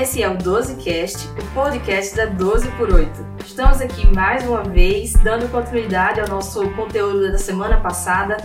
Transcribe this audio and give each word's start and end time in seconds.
Esse 0.00 0.22
é 0.22 0.28
o 0.28 0.38
12Cast, 0.38 1.26
o 1.36 1.54
podcast 1.54 2.14
da 2.14 2.26
12 2.26 2.70
por 2.76 2.88
8. 2.88 3.10
Estamos 3.44 3.80
aqui 3.80 4.06
mais 4.06 4.46
uma 4.46 4.62
vez, 4.62 5.14
dando 5.24 5.50
continuidade 5.50 6.20
ao 6.20 6.28
nosso 6.28 6.70
conteúdo 6.76 7.32
da 7.32 7.36
semana 7.36 7.80
passada, 7.80 8.36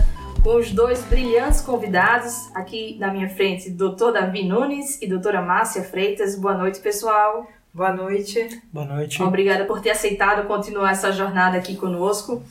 com 0.42 0.56
os 0.56 0.72
dois 0.72 1.04
brilhantes 1.04 1.60
convidados. 1.60 2.50
Aqui 2.56 2.96
na 2.98 3.12
minha 3.12 3.28
frente, 3.28 3.70
Dr. 3.70 4.10
Davi 4.14 4.42
Nunes 4.42 5.00
e 5.00 5.06
doutora 5.06 5.40
Márcia 5.40 5.84
Freitas. 5.84 6.34
Boa 6.34 6.54
noite, 6.58 6.80
pessoal. 6.80 7.46
Boa 7.72 7.92
noite. 7.92 8.60
Boa 8.72 8.86
noite. 8.86 9.22
Obrigada 9.22 9.64
por 9.64 9.80
ter 9.80 9.90
aceitado 9.90 10.48
continuar 10.48 10.90
essa 10.90 11.12
jornada 11.12 11.56
aqui 11.56 11.76
conosco. 11.76 12.42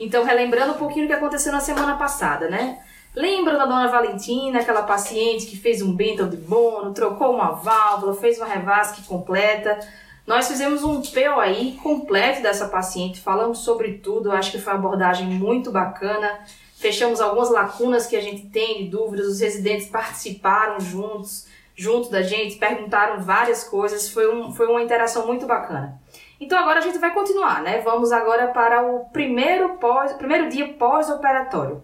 Então, 0.00 0.24
relembrando 0.24 0.72
um 0.72 0.78
pouquinho 0.78 1.04
o 1.04 1.08
que 1.08 1.14
aconteceu 1.14 1.52
na 1.52 1.60
semana 1.60 1.96
passada, 1.96 2.50
né? 2.50 2.80
Lembra 3.18 3.58
da 3.58 3.66
dona 3.66 3.88
Valentina, 3.88 4.60
aquela 4.60 4.84
paciente 4.84 5.46
que 5.46 5.56
fez 5.56 5.82
um 5.82 5.92
bento 5.92 6.24
de 6.24 6.36
bono, 6.36 6.94
trocou 6.94 7.34
uma 7.34 7.50
válvula, 7.50 8.14
fez 8.14 8.38
uma 8.38 8.46
revasque 8.46 9.02
completa. 9.08 9.76
Nós 10.24 10.46
fizemos 10.46 10.84
um 10.84 11.02
POI 11.02 11.80
completo 11.82 12.42
dessa 12.42 12.68
paciente, 12.68 13.20
falamos 13.20 13.58
sobre 13.58 13.94
tudo, 13.94 14.30
acho 14.30 14.52
que 14.52 14.60
foi 14.60 14.72
uma 14.72 14.78
abordagem 14.78 15.26
muito 15.26 15.72
bacana. 15.72 16.38
Fechamos 16.76 17.20
algumas 17.20 17.50
lacunas 17.50 18.06
que 18.06 18.14
a 18.14 18.20
gente 18.20 18.50
tem 18.50 18.84
de 18.84 18.90
dúvidas, 18.90 19.26
os 19.26 19.40
residentes 19.40 19.88
participaram 19.88 20.78
juntos, 20.78 21.48
junto 21.74 22.12
da 22.12 22.22
gente, 22.22 22.54
perguntaram 22.54 23.20
várias 23.20 23.64
coisas, 23.64 24.08
foi, 24.08 24.32
um, 24.32 24.52
foi 24.52 24.68
uma 24.68 24.80
interação 24.80 25.26
muito 25.26 25.44
bacana. 25.44 26.00
Então 26.40 26.56
agora 26.56 26.78
a 26.78 26.82
gente 26.82 26.98
vai 26.98 27.12
continuar, 27.12 27.62
né? 27.64 27.80
Vamos 27.80 28.12
agora 28.12 28.46
para 28.46 28.86
o 28.86 29.06
primeiro, 29.06 29.70
pós, 29.78 30.12
primeiro 30.12 30.48
dia 30.48 30.68
pós-operatório. 30.74 31.82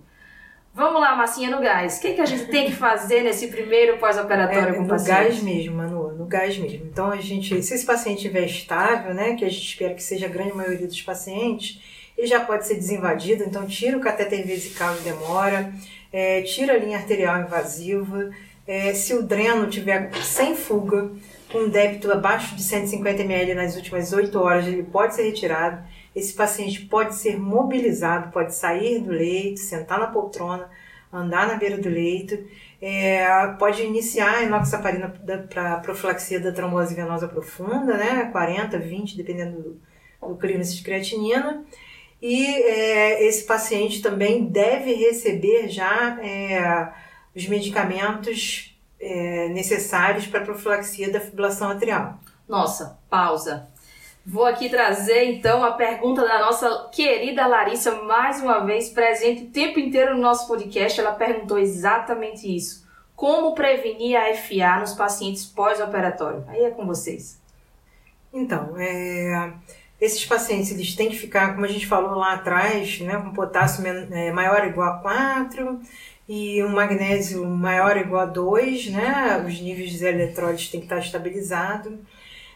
Vamos 0.74 1.00
lá, 1.00 1.14
massinha 1.14 1.48
no 1.50 1.62
gás. 1.62 1.98
O 1.98 2.00
que, 2.00 2.14
que 2.14 2.20
a 2.20 2.26
gente 2.26 2.46
tem 2.46 2.66
que 2.66 2.72
fazer 2.72 3.22
nesse 3.22 3.46
primeiro 3.46 3.96
pós-operatório 3.98 4.70
é, 4.70 4.72
com 4.72 4.80
o 4.80 4.82
no 4.82 4.88
paciente? 4.88 5.16
gás 5.16 5.40
mesmo, 5.40 5.76
Manu, 5.76 6.12
no 6.12 6.26
gás 6.26 6.58
mesmo. 6.58 6.84
Então 6.86 7.12
a 7.12 7.16
gente, 7.16 7.62
se 7.62 7.74
esse 7.74 7.86
paciente 7.86 8.16
estiver 8.16 8.44
estável, 8.44 9.14
né, 9.14 9.36
que 9.36 9.44
a 9.44 9.48
gente 9.48 9.64
espera 9.64 9.94
que 9.94 10.02
seja 10.02 10.26
a 10.26 10.28
grande 10.28 10.52
maioria 10.52 10.88
dos 10.88 11.00
pacientes, 11.00 11.80
ele 12.18 12.26
já 12.26 12.40
pode 12.40 12.66
ser 12.66 12.74
desinvadido, 12.74 13.44
então 13.44 13.64
tira 13.66 13.96
o 13.96 14.00
catéter 14.00 14.44
vesical 14.44 14.94
de 14.96 15.02
demora, 15.02 15.72
é, 16.12 16.42
tira 16.42 16.74
a 16.74 16.76
linha 16.76 16.98
arterial 16.98 17.40
invasiva, 17.40 18.30
é, 18.66 18.94
se 18.94 19.14
o 19.14 19.22
dreno 19.22 19.68
tiver 19.68 20.12
sem 20.24 20.56
fuga, 20.56 21.10
com 21.52 21.68
débito 21.68 22.10
abaixo 22.10 22.56
de 22.56 22.62
150 22.64 23.22
ml 23.22 23.54
nas 23.54 23.76
últimas 23.76 24.12
8 24.12 24.36
horas, 24.40 24.66
ele 24.66 24.82
pode 24.82 25.14
ser 25.14 25.22
retirado. 25.22 25.84
Esse 26.14 26.32
paciente 26.32 26.84
pode 26.86 27.14
ser 27.14 27.38
mobilizado, 27.38 28.30
pode 28.30 28.54
sair 28.54 29.00
do 29.00 29.10
leito, 29.10 29.60
sentar 29.60 29.98
na 29.98 30.06
poltrona, 30.06 30.70
andar 31.12 31.46
na 31.46 31.54
beira 31.54 31.78
do 31.78 31.88
leito, 31.88 32.38
é, 32.80 33.46
pode 33.58 33.82
iniciar 33.82 34.36
a 34.36 34.42
inoxaparina 34.42 35.08
para 35.48 35.78
profilaxia 35.78 36.38
da 36.38 36.52
trombose 36.52 36.94
venosa 36.94 37.26
profunda, 37.26 37.96
né, 37.96 38.28
40, 38.30 38.78
20, 38.78 39.16
dependendo 39.16 39.80
do, 40.20 40.34
do 40.34 40.48
de 40.48 40.82
creatinina. 40.82 41.64
E 42.20 42.46
é, 42.46 43.26
esse 43.26 43.44
paciente 43.44 44.00
também 44.00 44.46
deve 44.46 44.94
receber 44.94 45.68
já 45.68 46.18
é, 46.22 46.92
os 47.34 47.46
medicamentos 47.46 48.74
é, 49.00 49.48
necessários 49.48 50.26
para 50.26 50.40
profilaxia 50.40 51.10
da 51.10 51.20
fibrilação 51.20 51.70
atrial. 51.70 52.18
Nossa, 52.48 52.98
pausa. 53.10 53.68
Vou 54.26 54.46
aqui 54.46 54.70
trazer 54.70 55.24
então 55.24 55.62
a 55.62 55.72
pergunta 55.72 56.22
da 56.22 56.38
nossa 56.38 56.88
querida 56.90 57.46
Larissa, 57.46 58.02
mais 58.04 58.40
uma 58.40 58.60
vez 58.60 58.88
presente 58.88 59.42
o 59.42 59.50
tempo 59.50 59.78
inteiro 59.78 60.14
no 60.14 60.22
nosso 60.22 60.48
podcast. 60.48 60.98
Ela 60.98 61.12
perguntou 61.12 61.58
exatamente 61.58 62.46
isso: 62.46 62.86
como 63.14 63.54
prevenir 63.54 64.16
a 64.16 64.34
FA 64.34 64.80
nos 64.80 64.94
pacientes 64.94 65.44
pós-operatório? 65.44 66.42
Aí 66.48 66.64
é 66.64 66.70
com 66.70 66.86
vocês. 66.86 67.38
Então, 68.32 68.74
é, 68.78 69.52
esses 70.00 70.24
pacientes 70.24 70.70
eles 70.70 70.96
têm 70.96 71.10
que 71.10 71.18
ficar, 71.18 71.52
como 71.52 71.66
a 71.66 71.68
gente 71.68 71.86
falou 71.86 72.18
lá 72.18 72.32
atrás, 72.32 73.00
né, 73.00 73.18
com 73.18 73.30
potássio 73.30 73.86
é, 73.86 74.32
maior 74.32 74.62
ou 74.62 74.68
igual 74.68 74.94
a 74.94 74.98
4 75.00 75.80
e 76.26 76.64
um 76.64 76.70
magnésio 76.70 77.44
maior 77.44 77.94
ou 77.94 78.02
igual 78.02 78.22
a 78.22 78.26
2, 78.26 78.88
né, 78.88 79.44
os 79.46 79.60
níveis 79.60 79.90
de 79.90 80.02
eletrólitos 80.02 80.70
têm 80.70 80.80
que 80.80 80.86
estar 80.86 80.98
estabilizados 80.98 81.92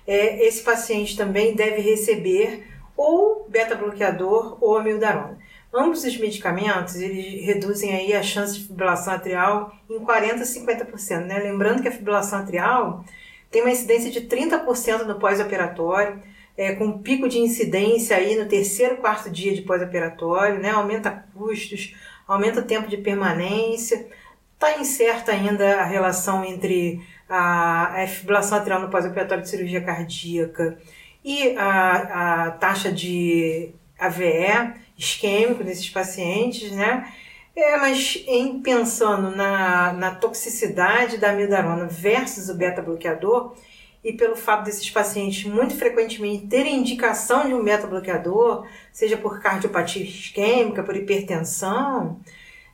é, 0.08 0.42
esse 0.46 0.62
paciente 0.62 1.14
também 1.14 1.54
deve 1.54 1.82
receber 1.82 2.66
ou 2.96 3.46
beta-bloqueador 3.46 4.56
ou 4.58 4.78
amiodarona. 4.78 5.38
Ambos 5.72 6.02
os 6.02 6.16
medicamentos, 6.16 6.96
eles 6.96 7.44
reduzem 7.44 7.94
aí 7.94 8.14
a 8.14 8.22
chance 8.22 8.54
de 8.58 8.66
fibrilação 8.66 9.12
atrial 9.12 9.70
em 9.88 10.00
40% 10.00 10.41
a 10.41 10.86
50%, 10.86 11.26
né? 11.26 11.38
Lembrando 11.41 11.82
que 11.82 11.88
a 11.88 11.92
fibrilação 11.92 12.38
atrial 12.38 13.04
tem 13.50 13.60
uma 13.60 13.70
incidência 13.70 14.10
de 14.10 14.22
30% 14.22 15.04
no 15.04 15.19
pós-operatório, 15.19 16.22
é, 16.56 16.75
com 16.75 17.00
pico 17.00 17.28
de 17.28 17.38
incidência 17.38 18.16
aí 18.16 18.34
no 18.34 18.48
terceiro, 18.48 18.96
quarto 18.96 19.28
dia 19.28 19.54
de 19.54 19.60
pós-operatório, 19.60 20.58
né? 20.58 20.70
Aumenta 20.70 21.26
custos, 21.34 21.94
aumenta 22.26 22.60
o 22.60 22.64
tempo 22.64 22.88
de 22.88 22.96
permanência. 22.96 24.06
Está 24.54 24.80
incerta 24.80 25.32
ainda 25.32 25.82
a 25.82 25.84
relação 25.84 26.42
entre 26.44 27.00
a, 27.28 28.02
a 28.02 28.06
fibrilação 28.06 28.58
atrial 28.58 28.80
no 28.80 28.88
pós-operatório 28.88 29.42
de 29.42 29.50
cirurgia 29.50 29.80
cardíaca 29.80 30.78
e 31.24 31.56
a, 31.56 32.46
a 32.46 32.50
taxa 32.52 32.90
de 32.90 33.70
AVE 33.98 34.74
isquêmico 34.96 35.62
nesses 35.62 35.88
pacientes, 35.90 36.72
né? 36.72 37.12
É, 37.54 37.76
mas 37.76 38.22
em 38.26 38.60
pensando 38.60 39.34
na, 39.34 39.92
na 39.92 40.14
toxicidade 40.14 41.18
da 41.18 41.30
amidarona 41.30 41.86
versus 41.86 42.48
o 42.48 42.54
beta-bloqueador, 42.54 43.56
e 44.02 44.12
pelo 44.12 44.36
fato 44.36 44.64
desses 44.64 44.88
pacientes 44.88 45.44
muito 45.44 45.74
frequentemente 45.76 46.46
terem 46.46 46.78
indicação 46.78 47.48
de 47.48 47.54
um 47.54 47.62
beta-bloqueador, 47.62 48.66
seja 48.92 49.16
por 49.16 49.40
cardiopatia 49.40 50.04
isquêmica, 50.04 50.84
por 50.84 50.96
hipertensão, 50.96 52.20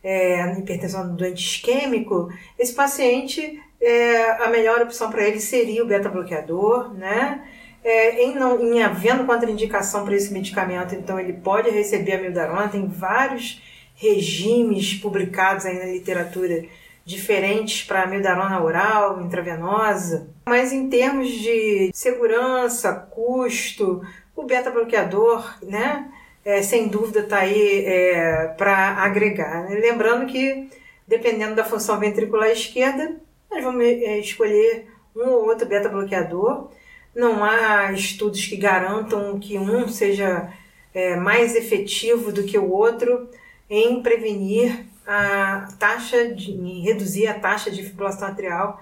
é, 0.02 0.52
hipertensão 0.58 1.16
doente 1.16 1.42
isquêmico, 1.42 2.28
esse 2.58 2.74
paciente 2.74 3.58
é, 3.84 4.42
a 4.44 4.48
melhor 4.48 4.80
opção 4.82 5.10
para 5.10 5.22
ele 5.22 5.40
seria 5.40 5.82
o 5.82 5.86
beta-bloqueador, 5.86 6.94
né? 6.94 7.42
É, 7.82 8.24
em, 8.24 8.34
não, 8.34 8.60
em 8.62 8.82
havendo 8.82 9.24
contraindicação 9.24 10.04
para 10.04 10.14
esse 10.14 10.32
medicamento, 10.32 10.94
então 10.94 11.20
ele 11.20 11.34
pode 11.34 11.68
receber 11.68 12.14
a 12.14 12.18
mildarona. 12.18 12.68
Tem 12.68 12.86
vários 12.86 13.62
regimes 13.94 14.94
publicados 14.94 15.66
aí 15.66 15.78
na 15.78 15.84
literatura 15.84 16.64
diferentes 17.04 17.84
para 17.84 18.04
a 18.04 18.06
mildarona 18.06 18.62
oral, 18.62 19.20
intravenosa. 19.20 20.28
Mas 20.46 20.72
em 20.72 20.88
termos 20.88 21.28
de 21.28 21.90
segurança, 21.92 22.94
custo, 23.10 24.02
o 24.34 24.44
beta-bloqueador, 24.44 25.58
né? 25.62 26.10
É, 26.44 26.62
sem 26.62 26.88
dúvida 26.88 27.20
está 27.20 27.38
aí 27.38 27.84
é, 27.86 28.54
para 28.58 29.02
agregar. 29.02 29.66
Lembrando 29.68 30.26
que, 30.26 30.68
dependendo 31.06 31.54
da 31.54 31.64
função 31.64 31.98
ventricular 31.98 32.50
esquerda, 32.50 33.16
nós 33.54 33.62
vamos 33.62 33.84
é, 33.84 34.18
escolher 34.18 34.88
um 35.14 35.28
ou 35.28 35.46
outro 35.46 35.66
beta-bloqueador. 35.66 36.68
Não 37.14 37.44
há 37.44 37.92
estudos 37.92 38.44
que 38.44 38.56
garantam 38.56 39.38
que 39.38 39.56
um 39.56 39.86
seja 39.86 40.52
é, 40.92 41.14
mais 41.14 41.54
efetivo 41.54 42.32
do 42.32 42.42
que 42.42 42.58
o 42.58 42.68
outro 42.68 43.28
em 43.70 44.02
prevenir 44.02 44.84
a 45.06 45.68
taxa 45.78 46.34
de 46.34 46.50
em 46.50 46.80
reduzir 46.80 47.28
a 47.28 47.38
taxa 47.38 47.70
de 47.70 47.82
fibrilação 47.82 48.28
atrial 48.28 48.80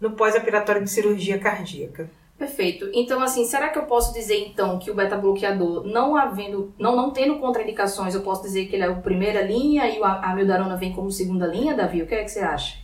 no 0.00 0.12
pós-operatório 0.12 0.82
de 0.82 0.90
cirurgia 0.90 1.38
cardíaca. 1.38 2.08
Perfeito. 2.38 2.90
Então, 2.92 3.22
assim, 3.22 3.44
será 3.44 3.68
que 3.68 3.78
eu 3.78 3.84
posso 3.84 4.12
dizer 4.12 4.36
então 4.36 4.78
que 4.78 4.90
o 4.90 4.94
beta-bloqueador, 4.94 5.86
não 5.86 6.16
havendo, 6.16 6.72
não, 6.78 6.96
não 6.96 7.10
tendo 7.10 7.38
contraindicações, 7.38 8.14
eu 8.14 8.22
posso 8.22 8.42
dizer 8.42 8.66
que 8.66 8.74
ele 8.74 8.82
é 8.82 8.88
a 8.88 8.94
primeira 8.94 9.42
linha 9.42 9.86
e 9.88 10.02
a 10.02 10.30
amiodarona 10.30 10.76
vem 10.76 10.92
como 10.92 11.10
segunda 11.12 11.46
linha, 11.46 11.74
Davi? 11.74 12.02
O 12.02 12.06
que 12.06 12.14
é 12.14 12.24
que 12.24 12.30
você 12.30 12.40
acha? 12.40 12.83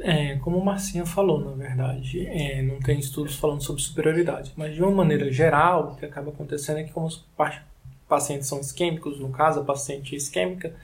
É, 0.00 0.36
como 0.36 0.58
o 0.58 0.64
Marcinha 0.64 1.04
falou, 1.04 1.40
na 1.40 1.52
verdade, 1.52 2.26
é, 2.26 2.62
não 2.62 2.78
tem 2.78 2.98
estudos 2.98 3.36
falando 3.36 3.62
sobre 3.62 3.82
superioridade, 3.82 4.52
mas 4.56 4.74
de 4.74 4.82
uma 4.82 4.92
maneira 4.92 5.30
geral, 5.32 5.92
o 5.92 5.96
que 5.96 6.06
acaba 6.06 6.30
acontecendo 6.30 6.78
é 6.78 6.84
que 6.84 6.92
como 6.92 7.06
os 7.06 7.24
pacientes 8.08 8.48
são 8.48 8.60
isquêmicos, 8.60 9.18
no 9.18 9.30
caso 9.30 9.60
a 9.60 9.64
paciente 9.64 10.14
isquêmica, 10.14 10.74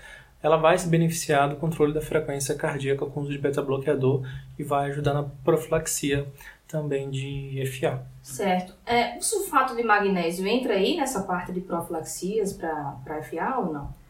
ela 0.42 0.56
vai 0.58 0.76
se 0.78 0.86
beneficiar 0.88 1.48
do 1.48 1.56
controle 1.56 1.94
da 1.94 2.02
frequência 2.02 2.54
cardíaca 2.54 3.06
com 3.06 3.20
o 3.20 3.22
uso 3.22 3.32
de 3.32 3.38
beta-bloqueador 3.38 4.28
e 4.58 4.62
vai 4.62 4.90
ajudar 4.90 5.14
na 5.14 5.22
profilaxia 5.42 6.26
também 6.68 7.08
de 7.08 7.62
FA. 7.66 8.04
Certo. 8.22 8.74
É, 8.84 9.16
o 9.16 9.22
sulfato 9.22 9.74
de 9.74 9.82
magnésio 9.82 10.46
entra 10.46 10.74
aí 10.74 10.96
nessa 10.96 11.22
parte 11.22 11.52
de 11.52 11.60
profilaxias 11.60 12.52
para 12.52 13.22
FA 13.22 13.58
ou 13.58 13.72
não? 13.72 14.03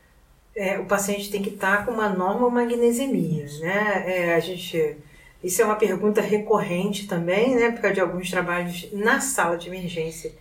É, 0.56 0.78
o 0.78 0.86
paciente 0.86 1.30
tem 1.30 1.42
que 1.42 1.50
estar 1.50 1.84
com 1.84 1.92
uma 1.92 2.08
normomagnesemia, 2.08 3.46
né? 3.60 4.04
É, 4.06 4.34
a 4.34 4.40
gente, 4.40 4.96
isso 5.42 5.62
é 5.62 5.64
uma 5.64 5.76
pergunta 5.76 6.20
recorrente 6.20 7.06
também, 7.06 7.54
né? 7.54 7.70
Por 7.70 7.80
causa 7.80 7.94
de 7.94 8.00
alguns 8.00 8.30
trabalhos 8.30 8.88
na 8.92 9.20
sala 9.20 9.56
de 9.56 9.68
emergência 9.68 10.32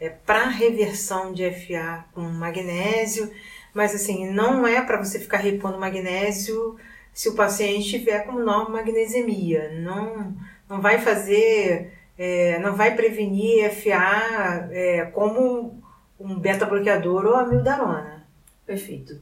é, 0.00 0.08
para 0.08 0.48
reversão 0.48 1.32
de 1.32 1.50
FA 1.50 2.04
com 2.14 2.22
magnésio, 2.22 3.30
mas 3.74 3.94
assim, 3.94 4.30
não 4.30 4.66
é 4.66 4.80
para 4.80 5.02
você 5.02 5.18
ficar 5.18 5.38
repondo 5.38 5.78
magnésio 5.78 6.76
se 7.12 7.28
o 7.28 7.34
paciente 7.34 7.90
tiver 7.90 8.20
com 8.20 8.32
normomagnesemia. 8.32 9.70
Não, 9.80 10.34
não 10.68 10.80
vai 10.80 10.98
fazer 10.98 11.92
é, 12.20 12.58
não 12.58 12.76
vai 12.76 12.94
prevenir 12.94 13.70
FA 13.70 14.68
é, 14.70 15.06
como 15.06 15.82
um 16.18 16.38
beta-bloqueador 16.38 17.24
ou 17.24 17.34
a 17.34 17.46
mildarona. 17.46 18.26
Perfeito. 18.66 19.18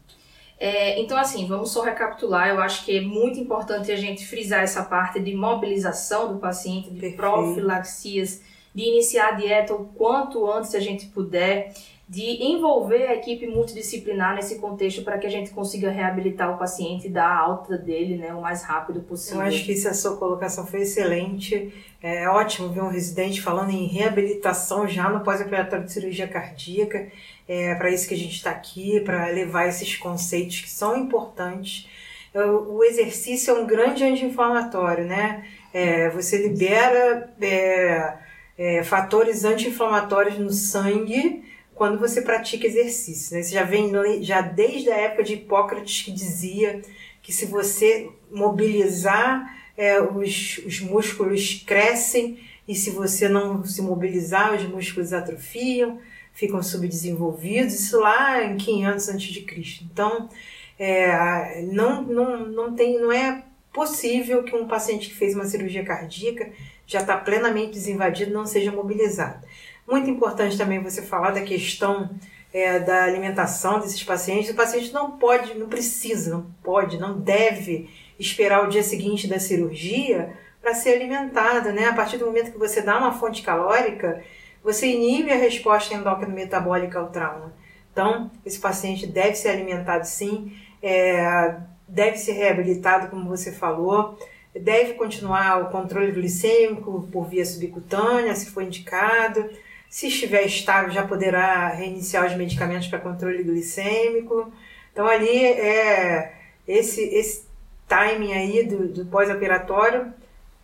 É, 0.60 1.00
então, 1.00 1.16
assim, 1.16 1.46
vamos 1.46 1.70
só 1.70 1.82
recapitular. 1.82 2.48
Eu 2.48 2.60
acho 2.60 2.84
que 2.84 2.96
é 2.96 3.00
muito 3.00 3.38
importante 3.38 3.92
a 3.92 3.96
gente 3.96 4.26
frisar 4.26 4.62
essa 4.62 4.82
parte 4.82 5.20
de 5.20 5.34
mobilização 5.34 6.32
do 6.32 6.38
paciente, 6.38 6.90
de 6.90 7.00
Perfeito. 7.00 7.16
profilaxias, 7.16 8.42
de 8.74 8.82
iniciar 8.82 9.28
a 9.28 9.32
dieta 9.32 9.74
o 9.74 9.86
quanto 9.86 10.50
antes 10.50 10.74
a 10.74 10.80
gente 10.80 11.06
puder 11.06 11.72
de 12.08 12.42
envolver 12.42 13.06
a 13.06 13.14
equipe 13.14 13.46
multidisciplinar 13.46 14.34
nesse 14.34 14.58
contexto 14.58 15.02
para 15.02 15.18
que 15.18 15.26
a 15.26 15.30
gente 15.30 15.50
consiga 15.50 15.90
reabilitar 15.90 16.54
o 16.54 16.58
paciente 16.58 17.06
e 17.06 17.10
dar 17.10 17.26
a 17.26 17.38
alta 17.38 17.76
dele 17.76 18.16
né, 18.16 18.32
o 18.32 18.40
mais 18.40 18.62
rápido 18.62 19.00
possível. 19.00 19.42
Eu 19.42 19.48
acho 19.48 19.62
que 19.62 19.72
essa 19.72 19.92
sua 19.92 20.16
colocação 20.16 20.66
foi 20.66 20.80
excelente. 20.80 21.70
É 22.02 22.26
ótimo 22.30 22.70
ver 22.70 22.82
um 22.82 22.88
residente 22.88 23.42
falando 23.42 23.70
em 23.72 23.86
reabilitação 23.86 24.88
já 24.88 25.10
no 25.10 25.20
pós-operatório 25.20 25.84
de 25.84 25.92
cirurgia 25.92 26.26
cardíaca. 26.26 27.08
É 27.46 27.74
para 27.74 27.90
isso 27.90 28.08
que 28.08 28.14
a 28.14 28.18
gente 28.18 28.36
está 28.36 28.52
aqui, 28.52 29.00
para 29.00 29.26
levar 29.26 29.66
esses 29.66 29.94
conceitos 29.96 30.62
que 30.62 30.70
são 30.70 30.96
importantes. 30.96 31.86
O 32.34 32.82
exercício 32.84 33.54
é 33.54 33.60
um 33.60 33.66
grande 33.66 34.04
anti-inflamatório, 34.04 35.04
né? 35.04 35.44
É, 35.74 36.08
você 36.08 36.38
libera 36.38 37.30
é, 37.40 38.14
é, 38.56 38.82
fatores 38.82 39.44
anti-inflamatórios 39.44 40.38
no 40.38 40.50
sangue 40.50 41.42
quando 41.78 41.96
você 41.96 42.20
pratica 42.20 42.66
exercício. 42.66 43.36
Né? 43.36 43.42
Você 43.42 43.54
já 43.54 43.62
vem 43.62 43.92
já 44.20 44.40
desde 44.40 44.90
a 44.90 44.96
época 44.96 45.22
de 45.22 45.34
Hipócrates 45.34 46.02
que 46.02 46.10
dizia 46.10 46.82
que 47.22 47.32
se 47.32 47.46
você 47.46 48.10
mobilizar, 48.32 49.56
é, 49.76 50.00
os, 50.02 50.58
os 50.66 50.80
músculos 50.80 51.62
crescem 51.64 52.40
e 52.66 52.74
se 52.74 52.90
você 52.90 53.28
não 53.28 53.64
se 53.64 53.80
mobilizar, 53.80 54.54
os 54.54 54.64
músculos 54.64 55.12
atrofiam, 55.12 56.00
ficam 56.32 56.60
subdesenvolvidos. 56.64 57.74
Isso 57.74 58.00
lá 58.00 58.44
em 58.44 58.56
500 58.56 59.08
a.C. 59.10 59.44
Então, 59.84 60.28
é, 60.76 61.62
não, 61.62 62.02
não, 62.02 62.46
não, 62.48 62.74
tem, 62.74 63.00
não 63.00 63.12
é 63.12 63.44
possível 63.72 64.42
que 64.42 64.56
um 64.56 64.66
paciente 64.66 65.08
que 65.10 65.14
fez 65.14 65.32
uma 65.36 65.44
cirurgia 65.44 65.84
cardíaca 65.84 66.50
já 66.88 67.00
está 67.00 67.16
plenamente 67.16 67.74
desinvadido 67.74 68.32
não 68.32 68.46
seja 68.46 68.72
mobilizado. 68.72 69.46
Muito 69.88 70.10
importante 70.10 70.58
também 70.58 70.82
você 70.82 71.00
falar 71.00 71.30
da 71.30 71.40
questão 71.40 72.10
é, 72.52 72.78
da 72.78 73.04
alimentação 73.04 73.80
desses 73.80 74.02
pacientes. 74.02 74.50
O 74.50 74.54
paciente 74.54 74.92
não 74.92 75.12
pode, 75.12 75.54
não 75.54 75.66
precisa, 75.66 76.30
não 76.30 76.46
pode, 76.62 76.98
não 76.98 77.18
deve 77.18 77.88
esperar 78.18 78.62
o 78.62 78.68
dia 78.68 78.82
seguinte 78.82 79.26
da 79.26 79.40
cirurgia 79.40 80.36
para 80.60 80.74
ser 80.74 80.90
alimentado, 80.90 81.72
né? 81.72 81.86
A 81.86 81.94
partir 81.94 82.18
do 82.18 82.26
momento 82.26 82.52
que 82.52 82.58
você 82.58 82.82
dá 82.82 82.98
uma 82.98 83.12
fonte 83.12 83.40
calórica, 83.40 84.22
você 84.62 84.88
inibe 84.88 85.32
a 85.32 85.36
resposta 85.36 85.94
endócrino 85.94 86.34
metabólica 86.34 86.98
ao 86.98 87.08
trauma. 87.08 87.54
Então, 87.90 88.30
esse 88.44 88.58
paciente 88.58 89.06
deve 89.06 89.36
ser 89.36 89.48
alimentado 89.48 90.06
sim, 90.06 90.52
é, 90.82 91.56
deve 91.88 92.18
ser 92.18 92.32
reabilitado, 92.32 93.08
como 93.08 93.26
você 93.26 93.52
falou, 93.52 94.18
deve 94.54 94.94
continuar 94.94 95.62
o 95.62 95.70
controle 95.70 96.12
glicêmico 96.12 97.08
por 97.10 97.26
via 97.26 97.46
subcutânea, 97.46 98.34
se 98.34 98.50
for 98.50 98.62
indicado 98.62 99.48
se 99.88 100.08
estiver 100.08 100.44
estável, 100.44 100.90
já 100.90 101.06
poderá 101.06 101.68
reiniciar 101.68 102.26
os 102.26 102.36
medicamentos 102.36 102.88
para 102.88 102.98
controle 102.98 103.42
glicêmico. 103.42 104.52
Então, 104.92 105.06
ali 105.06 105.44
é 105.44 106.34
esse, 106.66 107.02
esse 107.02 107.46
timing 107.88 108.32
aí 108.34 108.64
do, 108.64 108.88
do 108.88 109.06
pós-operatório 109.06 110.12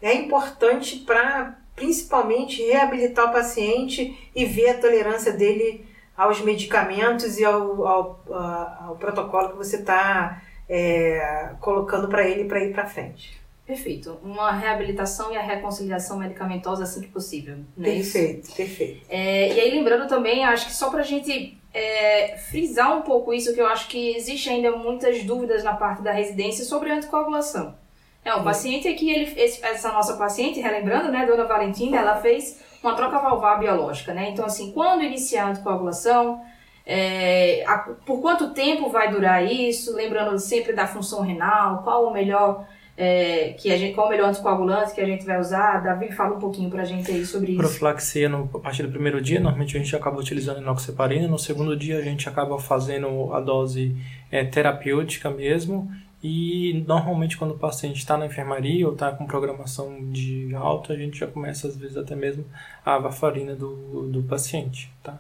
é 0.03 0.13
importante 0.13 0.97
para 0.99 1.59
principalmente 1.75 2.63
reabilitar 2.63 3.31
o 3.31 3.33
paciente 3.33 4.31
e 4.35 4.45
ver 4.45 4.69
a 4.69 4.79
tolerância 4.79 5.33
dele 5.33 5.87
aos 6.17 6.41
medicamentos 6.41 7.39
e 7.39 7.45
ao, 7.45 7.87
ao, 7.87 8.25
ao 8.81 8.97
protocolo 8.97 9.51
que 9.51 9.57
você 9.57 9.77
está 9.77 10.43
é, 10.69 11.51
colocando 11.61 12.09
para 12.09 12.29
ele 12.29 12.45
para 12.45 12.63
ir 12.63 12.73
para 12.73 12.87
frente. 12.87 13.43
Perfeito. 13.67 14.19
Uma 14.23 14.53
reabilitação 14.53 15.33
e 15.33 15.37
a 15.37 15.41
reconciliação 15.41 16.19
medicamentosa 16.19 16.83
assim 16.83 17.01
que 17.01 17.09
possível. 17.09 17.57
Não 17.77 17.89
é 17.89 17.95
perfeito, 17.95 18.55
perfeito. 18.55 19.07
É, 19.09 19.55
e 19.55 19.61
aí, 19.61 19.71
lembrando 19.71 20.07
também, 20.07 20.45
acho 20.45 20.67
que 20.67 20.73
só 20.73 20.91
para 20.91 21.01
a 21.01 21.05
gente 21.05 21.59
é, 21.73 22.37
frisar 22.37 22.95
um 22.97 23.03
pouco 23.03 23.33
isso, 23.33 23.55
que 23.55 23.61
eu 23.61 23.67
acho 23.67 23.89
que 23.89 24.15
existe 24.15 24.51
ainda 24.51 24.73
muitas 24.73 25.25
dúvidas 25.25 25.65
na 25.65 25.75
parte 25.75 26.03
da 26.03 26.13
residência 26.13 26.65
sobre 26.65 26.91
anticoagulação. 26.91 27.75
É, 28.23 28.35
o 28.35 28.39
Sim. 28.39 28.45
paciente 28.45 28.89
aqui, 28.89 29.11
ele, 29.11 29.41
esse, 29.41 29.65
essa 29.65 29.91
nossa 29.93 30.17
paciente, 30.17 30.61
relembrando, 30.61 31.11
né, 31.11 31.25
dona 31.27 31.45
Valentina, 31.45 31.99
ela 31.99 32.17
fez 32.17 32.63
uma 32.83 32.95
troca 32.95 33.19
valvar 33.19 33.59
biológica, 33.59 34.13
né? 34.13 34.29
Então, 34.31 34.45
assim, 34.45 34.73
quando 34.73 35.03
iniciar 35.03 35.47
a 35.47 35.51
anticoagulação, 35.51 36.43
é, 36.87 37.65
a, 37.67 37.79
por 37.79 38.21
quanto 38.21 38.51
tempo 38.53 38.91
vai 38.91 39.11
durar 39.11 39.43
isso? 39.45 39.95
Lembrando 39.95 40.39
sempre 40.39 40.75
da 40.75 40.87
função 40.87 41.23
renal, 41.23 41.83
qual 41.83 42.07
o 42.07 42.13
melhor 42.13 42.67
é, 42.97 43.55
que 43.59 43.73
a 43.73 43.77
gente, 43.77 43.95
qual 43.95 44.07
o 44.07 44.11
melhor 44.11 44.29
anticoagulante 44.29 44.95
que 44.95 45.01
a 45.01 45.07
gente 45.07 45.25
vai 45.25 45.41
usar? 45.41 45.83
Davi, 45.83 46.13
fala 46.13 46.37
um 46.37 46.39
pouquinho 46.39 46.71
pra 46.71 46.85
gente 46.85 47.11
aí 47.11 47.27
sobre 47.27 47.53
isso. 47.53 47.61
Profilaxia 47.61 48.29
no, 48.29 48.49
a 48.55 48.59
partir 48.59 48.85
do 48.85 48.91
primeiro 48.91 49.21
dia, 49.21 49.41
normalmente 49.41 49.77
a 49.77 49.81
gente 49.81 49.95
acaba 49.97 50.19
utilizando 50.19 50.61
inoxaparina, 50.61 51.27
no 51.27 51.39
segundo 51.39 51.77
dia 51.77 51.99
a 51.99 52.03
gente 52.03 52.29
acaba 52.29 52.59
fazendo 52.59 53.33
a 53.33 53.41
dose 53.41 53.97
é, 54.31 54.45
terapêutica 54.45 55.29
mesmo, 55.29 55.91
e 56.23 56.85
normalmente 56.87 57.37
quando 57.37 57.51
o 57.51 57.59
paciente 57.59 57.99
está 57.99 58.17
na 58.17 58.27
enfermaria 58.27 58.87
ou 58.87 58.93
está 58.93 59.11
com 59.11 59.27
programação 59.27 60.11
de 60.11 60.55
alta, 60.55 60.93
a 60.93 60.97
gente 60.97 61.19
já 61.19 61.27
começa 61.27 61.67
às 61.67 61.77
vezes 61.77 61.97
até 61.97 62.15
mesmo 62.15 62.45
a 62.85 62.97
varfarina 62.99 63.57
do, 63.57 64.09
do 64.09 64.23
paciente, 64.23 64.91
tá? 65.03 65.19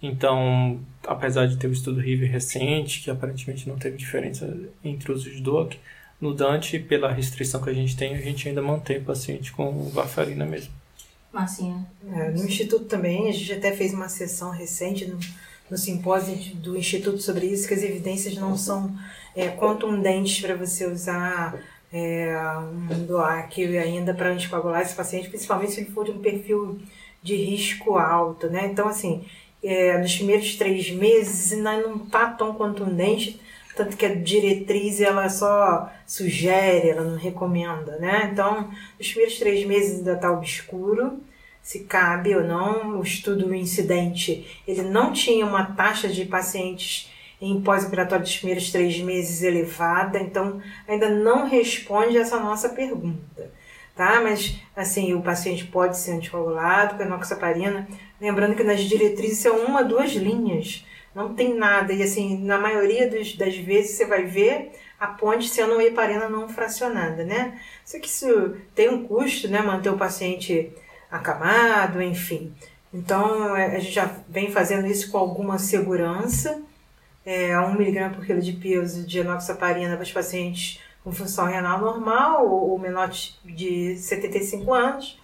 Então, 0.00 0.80
apesar 1.06 1.46
de 1.46 1.56
ter 1.56 1.66
um 1.66 1.72
estudo 1.72 1.98
River 1.98 2.30
recente, 2.30 3.00
que 3.00 3.10
aparentemente 3.10 3.66
não 3.66 3.76
teve 3.76 3.96
diferença 3.96 4.54
entre 4.84 5.10
os 5.10 5.40
DOAC, 5.40 5.78
no 6.24 6.32
Dante, 6.32 6.78
pela 6.78 7.12
restrição 7.12 7.60
que 7.60 7.68
a 7.68 7.74
gente 7.74 7.94
tem, 7.94 8.14
a 8.14 8.20
gente 8.20 8.48
ainda 8.48 8.62
mantém 8.62 8.96
o 8.96 9.04
paciente 9.04 9.52
com 9.52 9.90
varfarina 9.90 10.46
mesmo. 10.46 10.72
Marcinha. 11.30 11.86
É, 12.10 12.30
no 12.30 12.44
Instituto 12.44 12.86
também, 12.86 13.28
a 13.28 13.32
gente 13.32 13.52
até 13.52 13.72
fez 13.72 13.92
uma 13.92 14.08
sessão 14.08 14.50
recente 14.50 15.06
no, 15.06 15.18
no 15.70 15.76
simpósio 15.76 16.34
do 16.54 16.78
Instituto 16.78 17.20
sobre 17.20 17.46
isso, 17.46 17.68
que 17.68 17.74
as 17.74 17.82
evidências 17.82 18.36
não 18.36 18.56
são 18.56 18.96
é, 19.36 19.48
contundentes 19.48 20.40
para 20.40 20.54
você 20.54 20.86
usar 20.86 21.60
é, 21.92 22.34
um 22.72 23.04
DOAC 23.04 23.76
ainda 23.76 24.14
para 24.14 24.30
anticoagular 24.30 24.80
esse 24.80 24.94
paciente, 24.94 25.28
principalmente 25.28 25.72
se 25.72 25.80
ele 25.80 25.90
for 25.90 26.06
de 26.06 26.12
um 26.12 26.20
perfil 26.20 26.80
de 27.22 27.36
risco 27.36 27.98
alto, 27.98 28.48
né? 28.48 28.66
Então, 28.72 28.88
assim, 28.88 29.26
é, 29.62 29.98
nos 29.98 30.14
primeiros 30.14 30.56
três 30.56 30.90
meses 30.90 31.52
ainda 31.52 31.76
não 31.82 31.96
está 31.96 32.30
tão 32.30 32.54
contundente 32.54 33.38
tanto 33.74 33.96
que 33.96 34.06
a 34.06 34.14
diretriz 34.14 35.00
ela 35.00 35.28
só 35.28 35.90
sugere, 36.06 36.90
ela 36.90 37.02
não 37.02 37.16
recomenda, 37.16 37.98
né? 37.98 38.30
Então, 38.32 38.70
os 39.00 39.08
primeiros 39.08 39.38
três 39.38 39.66
meses 39.66 39.98
ainda 39.98 40.12
está 40.12 40.30
obscuro, 40.30 41.20
se 41.62 41.80
cabe 41.80 42.36
ou 42.36 42.44
não. 42.44 42.98
O 42.98 43.02
estudo 43.02 43.48
o 43.48 43.54
incidente, 43.54 44.62
ele 44.66 44.82
não 44.82 45.12
tinha 45.12 45.44
uma 45.44 45.64
taxa 45.64 46.08
de 46.08 46.24
pacientes 46.24 47.10
em 47.40 47.60
pós-operatório 47.60 48.24
dos 48.24 48.36
primeiros 48.36 48.70
três 48.70 48.98
meses 49.00 49.42
elevada, 49.42 50.18
então 50.18 50.62
ainda 50.88 51.10
não 51.10 51.46
responde 51.46 52.16
essa 52.16 52.38
nossa 52.38 52.70
pergunta, 52.70 53.50
tá? 53.94 54.20
Mas, 54.22 54.56
assim, 54.74 55.14
o 55.14 55.20
paciente 55.20 55.64
pode 55.66 55.98
ser 55.98 56.12
anticoagulado 56.12 56.96
com 56.96 57.02
enoxaparina, 57.02 57.86
lembrando 58.20 58.54
que 58.54 58.62
nas 58.62 58.80
diretrizes 58.82 59.38
são 59.38 59.58
uma, 59.58 59.82
duas 59.82 60.12
linhas, 60.12 60.86
não 61.14 61.34
tem 61.34 61.54
nada. 61.54 61.92
E 61.92 62.02
assim, 62.02 62.38
na 62.38 62.58
maioria 62.58 63.08
dos, 63.08 63.36
das 63.36 63.56
vezes 63.56 63.92
você 63.92 64.04
vai 64.04 64.24
ver 64.24 64.72
a 64.98 65.06
ponte 65.06 65.48
sendo 65.48 65.74
uma 65.74 65.84
heparina 65.84 66.28
não 66.28 66.48
fracionada, 66.48 67.24
né? 67.24 67.60
Só 67.84 67.98
que 67.98 68.08
isso 68.08 68.56
tem 68.74 68.88
um 68.88 69.06
custo, 69.06 69.48
né? 69.48 69.60
Manter 69.60 69.90
o 69.90 69.98
paciente 69.98 70.72
acamado, 71.10 72.02
enfim. 72.02 72.52
Então, 72.92 73.56
é, 73.56 73.76
a 73.76 73.78
gente 73.78 73.92
já 73.92 74.10
vem 74.28 74.50
fazendo 74.50 74.86
isso 74.86 75.10
com 75.10 75.18
alguma 75.18 75.58
segurança. 75.58 76.62
É, 77.24 77.58
1 77.58 77.74
mg 77.74 78.14
por 78.14 78.26
quilo 78.26 78.40
de 78.40 78.52
peso 78.52 79.06
de 79.06 79.20
enoxaparina 79.20 79.94
para 79.96 80.02
os 80.02 80.12
pacientes 80.12 80.80
com 81.02 81.10
função 81.12 81.46
renal 81.46 81.80
normal 81.80 82.46
ou 82.46 82.78
menor 82.78 83.10
de 83.44 83.96
75 83.96 84.72
anos. 84.72 85.20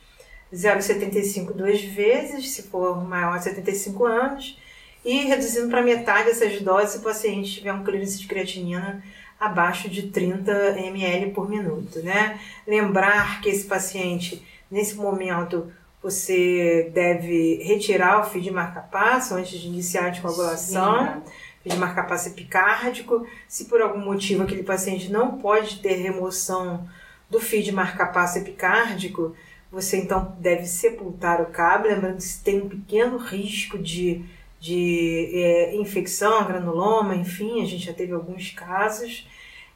0,75 0.52 1.52
duas 1.52 1.80
vezes, 1.80 2.50
se 2.50 2.64
for 2.64 3.04
maior 3.04 3.38
de 3.38 3.44
75 3.44 4.04
anos 4.04 4.58
e 5.04 5.24
reduzindo 5.24 5.68
para 5.68 5.82
metade 5.82 6.30
essas 6.30 6.60
doses 6.60 6.90
se 6.92 6.98
o 6.98 7.02
paciente 7.02 7.52
tiver 7.54 7.72
um 7.72 7.84
clearance 7.84 8.18
de 8.18 8.26
creatinina 8.26 9.02
abaixo 9.38 9.88
de 9.88 10.08
30 10.08 10.52
ml 10.78 11.32
por 11.32 11.48
minuto, 11.48 12.00
né? 12.00 12.38
Lembrar 12.66 13.40
que 13.40 13.48
esse 13.48 13.64
paciente, 13.64 14.46
nesse 14.70 14.96
momento, 14.96 15.72
você 16.02 16.90
deve 16.92 17.62
retirar 17.62 18.20
o 18.20 18.24
fio 18.24 18.42
de 18.42 18.50
marca-passo 18.50 19.34
antes 19.34 19.58
de 19.58 19.66
iniciar 19.66 20.04
a 20.04 20.08
anticoagulação, 20.08 21.22
fio 21.62 21.72
de 21.72 21.78
marca-passo 21.78 22.28
epicárdico. 22.28 23.26
Se 23.48 23.64
por 23.64 23.80
algum 23.80 24.00
motivo 24.00 24.42
aquele 24.42 24.62
paciente 24.62 25.10
não 25.10 25.38
pode 25.38 25.80
ter 25.80 25.94
remoção 25.94 26.86
do 27.30 27.40
fio 27.40 27.62
de 27.62 27.72
marca-passo 27.72 28.38
epicárdico, 28.38 29.34
você 29.70 29.98
então 29.98 30.36
deve 30.38 30.66
sepultar 30.66 31.40
o 31.40 31.46
cabo, 31.46 31.86
lembrando 31.86 32.18
que 32.18 32.38
tem 32.42 32.60
um 32.60 32.68
pequeno 32.68 33.18
risco 33.18 33.78
de, 33.78 34.24
de 34.60 35.30
é, 35.32 35.74
infecção, 35.76 36.44
granuloma, 36.44 37.16
enfim, 37.16 37.62
a 37.62 37.66
gente 37.66 37.86
já 37.86 37.94
teve 37.94 38.12
alguns 38.12 38.50
casos. 38.50 39.26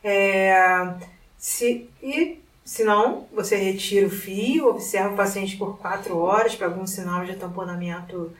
É, 0.03 0.95
se, 1.38 1.88
e 2.03 2.38
se 2.64 2.85
não, 2.85 3.26
você 3.33 3.57
retira 3.57 4.07
o 4.07 4.11
fio, 4.11 4.69
observa 4.69 5.14
o 5.14 5.17
paciente 5.17 5.57
por 5.57 5.79
quatro 5.79 6.19
horas 6.19 6.55
para 6.55 6.67
algum 6.67 6.87
sinal 6.87 7.25
de 7.25 7.37
tamponamento 7.37 8.33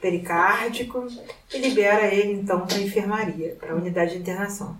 pericárdico 0.00 1.06
e 1.52 1.58
libera 1.58 2.06
ele 2.06 2.32
então 2.32 2.66
para 2.66 2.76
a 2.76 2.80
enfermaria, 2.80 3.54
para 3.60 3.72
a 3.72 3.76
unidade 3.76 4.12
de 4.12 4.18
internação. 4.18 4.76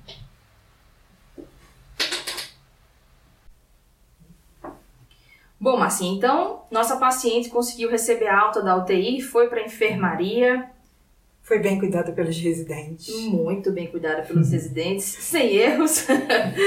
Bom, 5.59 5.77
Marcinha, 5.77 6.17
então 6.17 6.62
nossa 6.71 6.97
paciente 6.97 7.50
conseguiu 7.50 7.91
receber 7.91 8.29
alta 8.29 8.62
da 8.62 8.75
UTI, 8.77 9.21
foi 9.21 9.49
para 9.49 9.61
a 9.61 9.65
enfermaria. 9.65 10.71
Foi 11.50 11.59
bem 11.59 11.80
cuidada 11.80 12.12
pelos 12.12 12.38
residentes. 12.38 13.12
Muito 13.25 13.73
bem 13.73 13.88
cuidada 13.88 14.23
pelos 14.23 14.47
uhum. 14.47 14.52
residentes, 14.52 15.04
sem 15.04 15.57
erros. 15.57 16.07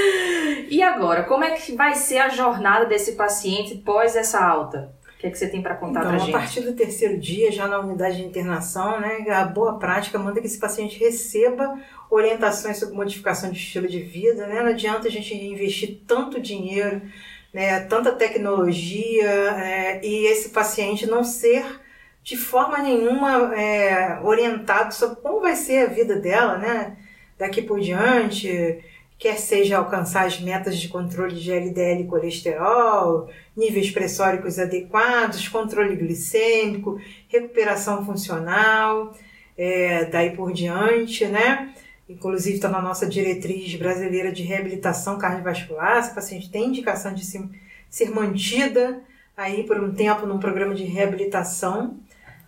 e 0.68 0.82
agora, 0.82 1.22
como 1.22 1.42
é 1.42 1.52
que 1.52 1.74
vai 1.74 1.94
ser 1.94 2.18
a 2.18 2.28
jornada 2.28 2.84
desse 2.84 3.12
paciente 3.12 3.76
pós 3.76 4.14
essa 4.14 4.44
alta? 4.44 4.94
O 5.16 5.18
que, 5.18 5.26
é 5.26 5.30
que 5.30 5.38
você 5.38 5.48
tem 5.48 5.62
para 5.62 5.74
contar 5.74 6.00
então, 6.00 6.10
para 6.10 6.18
gente? 6.18 6.34
A 6.34 6.38
partir 6.38 6.60
do 6.60 6.74
terceiro 6.74 7.18
dia, 7.18 7.50
já 7.50 7.66
na 7.66 7.80
unidade 7.80 8.18
de 8.18 8.24
internação, 8.24 9.00
né, 9.00 9.24
a 9.30 9.46
boa 9.46 9.78
prática 9.78 10.18
manda 10.18 10.38
que 10.38 10.46
esse 10.46 10.58
paciente 10.58 10.98
receba 10.98 11.80
orientações 12.10 12.76
sobre 12.76 12.94
modificação 12.94 13.50
de 13.50 13.56
estilo 13.56 13.88
de 13.88 14.02
vida. 14.02 14.46
Né? 14.46 14.60
Não 14.60 14.68
adianta 14.68 15.08
a 15.08 15.10
gente 15.10 15.34
investir 15.34 16.02
tanto 16.06 16.38
dinheiro 16.38 17.00
né, 17.54 17.80
tanta 17.80 18.10
tecnologia 18.10 19.30
é, 19.30 20.04
e 20.04 20.26
esse 20.26 20.48
paciente 20.48 21.06
não 21.06 21.22
ser 21.22 21.64
de 22.24 22.36
forma 22.38 22.78
nenhuma 22.78 23.54
é, 23.54 24.18
orientado 24.22 24.94
sobre 24.94 25.16
como 25.16 25.42
vai 25.42 25.54
ser 25.54 25.86
a 25.86 25.92
vida 25.92 26.16
dela, 26.16 26.56
né, 26.56 26.96
daqui 27.38 27.60
por 27.60 27.78
diante, 27.78 28.82
quer 29.18 29.36
seja 29.36 29.76
alcançar 29.76 30.26
as 30.26 30.40
metas 30.40 30.78
de 30.78 30.88
controle 30.88 31.36
de 31.36 31.52
LDL 31.52 32.00
e 32.00 32.06
colesterol, 32.06 33.28
níveis 33.54 33.90
pressóricos 33.90 34.58
adequados, 34.58 35.46
controle 35.48 35.96
glicêmico, 35.96 36.98
recuperação 37.28 38.04
funcional, 38.04 39.14
é, 39.56 40.06
daí 40.06 40.34
por 40.34 40.50
diante, 40.52 41.26
né? 41.26 41.74
inclusive 42.08 42.56
está 42.56 42.68
na 42.68 42.82
nossa 42.82 43.06
diretriz 43.06 43.74
brasileira 43.76 44.32
de 44.32 44.42
reabilitação 44.42 45.18
cardiovascular, 45.18 45.98
essa 45.98 46.14
paciente 46.14 46.50
tem 46.50 46.68
indicação 46.68 47.14
de 47.14 47.24
se, 47.24 47.42
ser 47.88 48.10
mantida 48.10 49.02
aí 49.36 49.64
por 49.64 49.78
um 49.78 49.94
tempo 49.94 50.26
num 50.26 50.38
programa 50.38 50.74
de 50.74 50.84
reabilitação 50.84 51.98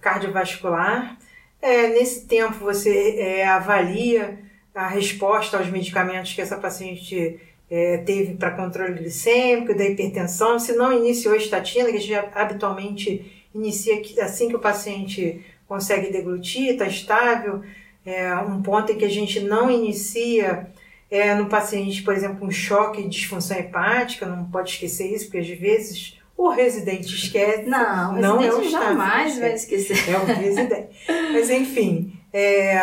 cardiovascular. 0.07 1.19
É, 1.61 1.89
nesse 1.89 2.27
tempo 2.27 2.65
você 2.65 3.17
é, 3.19 3.47
avalia 3.49 4.39
a 4.73 4.87
resposta 4.87 5.59
aos 5.59 5.69
medicamentos 5.69 6.33
que 6.33 6.41
essa 6.41 6.57
paciente 6.57 7.41
é, 7.69 7.99
teve 7.99 8.35
para 8.35 8.53
controle 8.53 8.95
glicêmico, 8.95 9.75
da 9.75 9.85
hipertensão. 9.85 10.61
Se 10.61 10.75
não 10.75 10.93
iniciou 10.93 11.35
estatina, 11.35 11.91
que 11.91 11.97
a 11.97 12.01
gente 12.01 12.15
habitualmente 12.33 13.49
inicia 13.53 14.01
assim 14.23 14.49
que 14.49 14.55
o 14.55 14.61
paciente 14.61 15.45
consegue 15.67 16.13
deglutir, 16.13 16.75
está 16.75 16.87
estável, 16.87 17.63
é, 18.05 18.33
um 18.37 18.63
ponto 18.63 18.93
em 18.93 18.97
que 18.97 19.05
a 19.05 19.11
gente 19.11 19.41
não 19.41 19.69
inicia 19.69 20.69
é, 21.11 21.35
no 21.35 21.47
paciente, 21.47 22.03
por 22.03 22.15
exemplo, 22.15 22.47
um 22.47 22.51
choque 22.51 23.03
de 23.03 23.09
disfunção 23.09 23.57
hepática, 23.57 24.25
não 24.25 24.45
pode 24.45 24.71
esquecer 24.71 25.13
isso, 25.13 25.25
porque 25.25 25.39
às 25.39 25.49
vezes 25.59 26.17
o 26.37 26.51
residente 26.51 27.15
esquece. 27.15 27.69
Não, 27.69 28.15
o 28.15 28.21
não 28.21 28.39
residente 28.39 28.65
é 28.65 28.69
o 28.69 28.71
jamais 28.71 29.39
vai 29.39 29.55
esquecer. 29.55 29.97
É 30.09 30.19
o 30.19 30.25
residente. 30.25 30.89
Mas 31.33 31.51
enfim, 31.51 32.13
é, 32.33 32.79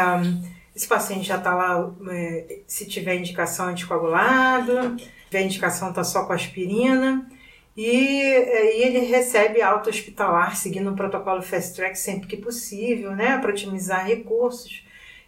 esse 0.75 0.87
paciente 0.87 1.27
já 1.27 1.37
está 1.37 1.53
lá, 1.53 1.93
é, 2.09 2.59
se 2.65 2.85
tiver 2.87 3.15
indicação 3.15 3.67
anticoagulado, 3.67 4.95
tiver 5.29 5.43
indicação 5.43 5.89
está 5.89 6.03
só 6.03 6.25
com 6.25 6.33
aspirina, 6.33 7.29
e 7.75 7.89
aí 8.21 8.83
ele 8.83 8.99
recebe 8.99 9.61
alta 9.61 9.89
hospitalar, 9.89 10.55
seguindo 10.55 10.91
o 10.91 10.95
protocolo 10.95 11.41
Fast 11.41 11.75
Track 11.75 11.97
sempre 11.97 12.27
que 12.27 12.37
possível, 12.37 13.11
né, 13.11 13.37
para 13.37 13.51
otimizar 13.51 14.05
recursos 14.05 14.83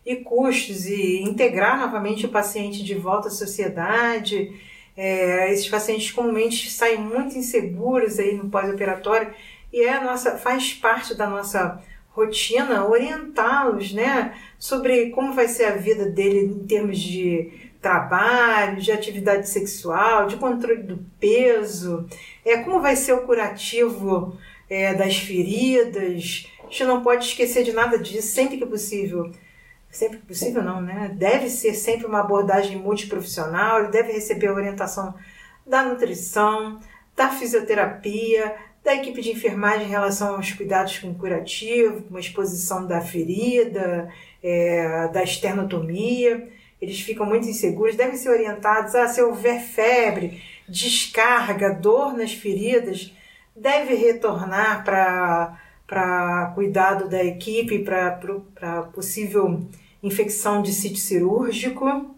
e 0.06 0.16
custos 0.18 0.86
e 0.86 1.22
integrar 1.24 1.80
novamente 1.80 2.26
o 2.26 2.30
paciente 2.30 2.84
de 2.84 2.94
volta 2.94 3.28
à 3.28 3.32
sociedade. 3.32 4.52
É, 4.98 5.52
esses 5.52 5.68
pacientes 5.68 6.12
comumente 6.12 6.70
saem 6.70 6.98
muito 6.98 7.38
inseguros 7.38 8.18
aí 8.18 8.34
no 8.36 8.50
pós-operatório 8.50 9.34
e 9.74 9.84
é 9.84 10.00
nossa, 10.00 10.38
faz 10.38 10.74
parte 10.74 11.14
da 11.14 11.28
nossa 11.28 11.84
rotina 12.12 12.88
orientá-los 12.88 13.92
né, 13.92 14.34
sobre 14.58 15.10
como 15.10 15.34
vai 15.34 15.50
ser 15.50 15.66
a 15.66 15.76
vida 15.76 16.06
dele 16.06 16.46
em 16.46 16.66
termos 16.66 16.98
de 16.98 17.52
trabalho, 17.82 18.82
de 18.82 18.92
atividade 18.92 19.50
sexual, 19.50 20.26
de 20.26 20.38
controle 20.38 20.82
do 20.82 21.06
peso, 21.20 22.08
é, 22.44 22.58
como 22.58 22.80
vai 22.82 22.96
ser 22.96 23.14
o 23.14 23.22
curativo 23.26 24.38
é, 24.70 24.94
das 24.94 25.18
feridas. 25.18 26.50
A 26.60 26.64
gente 26.64 26.84
não 26.86 27.04
pode 27.04 27.26
esquecer 27.26 27.64
de 27.64 27.74
nada 27.74 28.00
disso 28.00 28.30
sempre 28.30 28.58
que 28.58 28.66
possível 28.66 29.30
sempre 29.96 30.18
possível 30.20 30.62
não, 30.62 30.82
né? 30.82 31.12
Deve 31.16 31.50
ser 31.50 31.74
sempre 31.74 32.06
uma 32.06 32.20
abordagem 32.20 32.78
multiprofissional, 32.78 33.80
ele 33.80 33.92
deve 33.92 34.12
receber 34.12 34.48
a 34.48 34.54
orientação 34.54 35.16
da 35.66 35.84
nutrição, 35.84 36.80
da 37.16 37.30
fisioterapia, 37.30 38.56
da 38.84 38.94
equipe 38.94 39.22
de 39.22 39.32
enfermagem 39.32 39.88
em 39.88 39.90
relação 39.90 40.36
aos 40.36 40.52
cuidados 40.52 41.00
com 41.00 41.14
curativo, 41.16 42.04
com 42.04 42.18
a 42.18 42.20
exposição 42.20 42.86
da 42.86 43.02
ferida, 43.02 44.10
é, 44.44 45.08
da 45.08 45.24
esternotomia. 45.24 46.50
Eles 46.80 47.00
ficam 47.00 47.26
muito 47.26 47.48
inseguros, 47.48 47.96
devem 47.96 48.16
ser 48.16 48.30
orientados 48.30 48.94
a 48.94 49.08
se 49.08 49.22
houver 49.22 49.60
febre, 49.60 50.42
descarga, 50.70 51.74
dor 51.74 52.14
nas 52.16 52.34
feridas, 52.34 53.12
deve 53.56 53.96
retornar 53.96 54.84
para 54.84 56.52
cuidado 56.54 57.10
da 57.10 57.24
equipe, 57.24 57.80
para 57.80 58.84
possível 58.94 59.66
infecção 60.02 60.62
de 60.62 60.72
sítio 60.72 60.98
cirúrgico, 60.98 62.16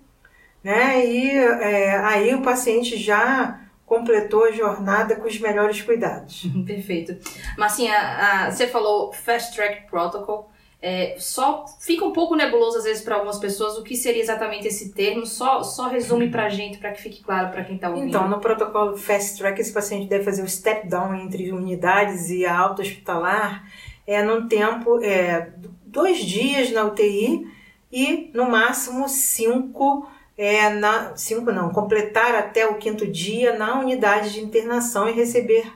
né? 0.64 1.06
E 1.06 1.30
é, 1.30 1.98
aí 1.98 2.34
o 2.36 2.42
paciente 2.42 2.98
já 2.98 3.62
completou 3.86 4.44
a 4.44 4.52
jornada 4.52 5.16
com 5.16 5.28
os 5.28 5.40
melhores 5.40 5.82
cuidados. 5.82 6.46
Perfeito. 6.68 7.18
Marcinha, 7.58 8.52
você 8.52 8.68
falou 8.68 9.14
Fast 9.14 9.56
Track 9.56 9.90
Protocol. 9.90 10.52
É, 10.80 11.16
só 11.18 11.66
fica 11.80 12.06
um 12.06 12.12
pouco 12.12 12.36
nebuloso 12.36 12.78
às 12.78 12.84
vezes 12.84 13.02
para 13.02 13.16
algumas 13.16 13.40
pessoas 13.40 13.78
o 13.78 13.84
que 13.84 13.96
seria 13.96 14.22
exatamente 14.22 14.68
esse 14.68 14.94
termo. 14.94 15.26
Só, 15.26 15.64
só 15.64 15.88
resume 15.88 16.30
para 16.30 16.46
a 16.46 16.50
gente, 16.50 16.78
para 16.78 16.92
que 16.92 17.02
fique 17.02 17.24
claro 17.24 17.50
para 17.50 17.64
quem 17.64 17.78
está 17.78 17.90
ouvindo. 17.90 18.10
Então, 18.10 18.28
no 18.30 18.40
protocolo 18.40 18.96
Fast 18.96 19.38
Track, 19.40 19.60
esse 19.60 19.74
paciente 19.74 20.08
deve 20.08 20.24
fazer 20.24 20.44
o 20.44 20.48
step 20.48 20.88
down 20.88 21.16
entre 21.16 21.52
unidades 21.52 22.30
e 22.30 22.46
a 22.46 22.56
alta 22.56 22.82
hospitalar 22.82 23.66
é, 24.06 24.22
num 24.22 24.48
tempo, 24.48 25.02
é, 25.04 25.52
dois 25.86 26.20
dias 26.20 26.72
na 26.72 26.84
UTI 26.84 27.48
e 27.92 28.30
no 28.34 28.50
máximo 28.50 29.08
cinco, 29.08 30.08
é, 30.38 30.70
na, 30.70 31.16
cinco 31.16 31.52
não, 31.52 31.70
completar 31.70 32.36
até 32.36 32.68
o 32.68 32.76
quinto 32.76 33.08
dia 33.08 33.58
na 33.58 33.80
unidade 33.80 34.34
de 34.34 34.42
internação 34.42 35.10
e 35.10 35.14
receber 35.14 35.72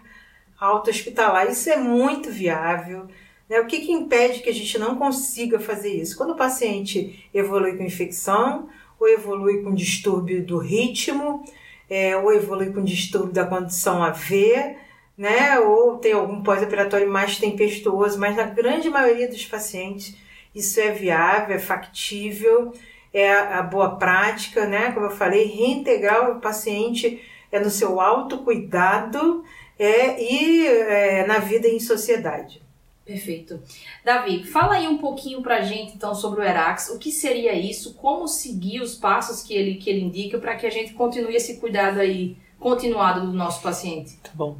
alta 0.59 0.89
hospitalar. 0.89 1.49
Isso 1.49 1.69
é 1.69 1.77
muito 1.77 2.29
viável. 2.29 3.07
Né? 3.49 3.59
O 3.59 3.65
que, 3.65 3.79
que 3.79 3.91
impede 3.91 4.41
que 4.41 4.49
a 4.49 4.53
gente 4.53 4.77
não 4.77 4.95
consiga 4.95 5.59
fazer 5.59 5.93
isso? 5.93 6.15
Quando 6.15 6.31
o 6.31 6.37
paciente 6.37 7.27
evolui 7.33 7.75
com 7.77 7.83
infecção, 7.83 8.69
ou 8.99 9.09
evolui 9.09 9.63
com 9.63 9.73
distúrbio 9.73 10.45
do 10.45 10.59
ritmo, 10.59 11.43
é, 11.89 12.15
ou 12.15 12.31
evolui 12.31 12.71
com 12.71 12.83
distúrbio 12.83 13.33
da 13.33 13.45
condição 13.45 14.03
AV, 14.03 14.77
né? 15.17 15.59
ou 15.59 15.97
tem 15.97 16.13
algum 16.13 16.43
pós-operatório 16.43 17.09
mais 17.09 17.37
tempestuoso, 17.37 18.19
mas 18.19 18.35
na 18.35 18.43
grande 18.43 18.89
maioria 18.89 19.27
dos 19.27 19.45
pacientes 19.45 20.15
isso 20.53 20.79
é 20.79 20.91
viável, 20.91 21.55
é 21.55 21.59
factível, 21.59 22.73
é 23.13 23.31
a 23.31 23.61
boa 23.61 23.95
prática, 23.95 24.65
né? 24.65 24.91
Como 24.91 25.05
eu 25.05 25.11
falei, 25.11 25.45
reintegrar 25.45 26.31
o 26.31 26.39
paciente 26.39 27.21
é 27.51 27.59
no 27.59 27.69
seu 27.69 27.99
autocuidado 27.99 29.43
é, 29.77 30.21
e 30.21 30.67
é, 30.67 31.25
na 31.27 31.39
vida 31.39 31.67
em 31.67 31.79
sociedade. 31.79 32.61
Perfeito. 33.05 33.61
Davi, 34.05 34.43
fala 34.45 34.75
aí 34.75 34.87
um 34.87 34.97
pouquinho 34.97 35.41
pra 35.41 35.61
gente 35.61 35.95
então 35.95 36.13
sobre 36.15 36.41
o 36.41 36.43
ERAX, 36.43 36.89
o 36.89 36.99
que 36.99 37.11
seria 37.11 37.53
isso, 37.53 37.95
como 37.95 38.27
seguir 38.27 38.81
os 38.81 38.95
passos 38.95 39.43
que 39.43 39.53
ele, 39.53 39.75
que 39.75 39.89
ele 39.89 40.01
indica 40.01 40.37
para 40.37 40.55
que 40.55 40.65
a 40.65 40.69
gente 40.69 40.93
continue 40.93 41.35
esse 41.35 41.59
cuidado 41.59 41.99
aí 41.99 42.37
continuado 42.59 43.25
do 43.25 43.33
nosso 43.33 43.61
paciente. 43.61 44.17
Tá 44.23 44.29
bom. 44.33 44.57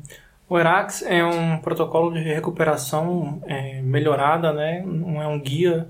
O 0.51 0.59
ERAX 0.59 1.01
é 1.03 1.23
um 1.23 1.59
protocolo 1.59 2.11
de 2.11 2.19
recuperação 2.19 3.41
é, 3.45 3.81
melhorada, 3.81 4.51
né? 4.51 4.79
É 4.79 5.25
um 5.25 5.39
guia 5.39 5.87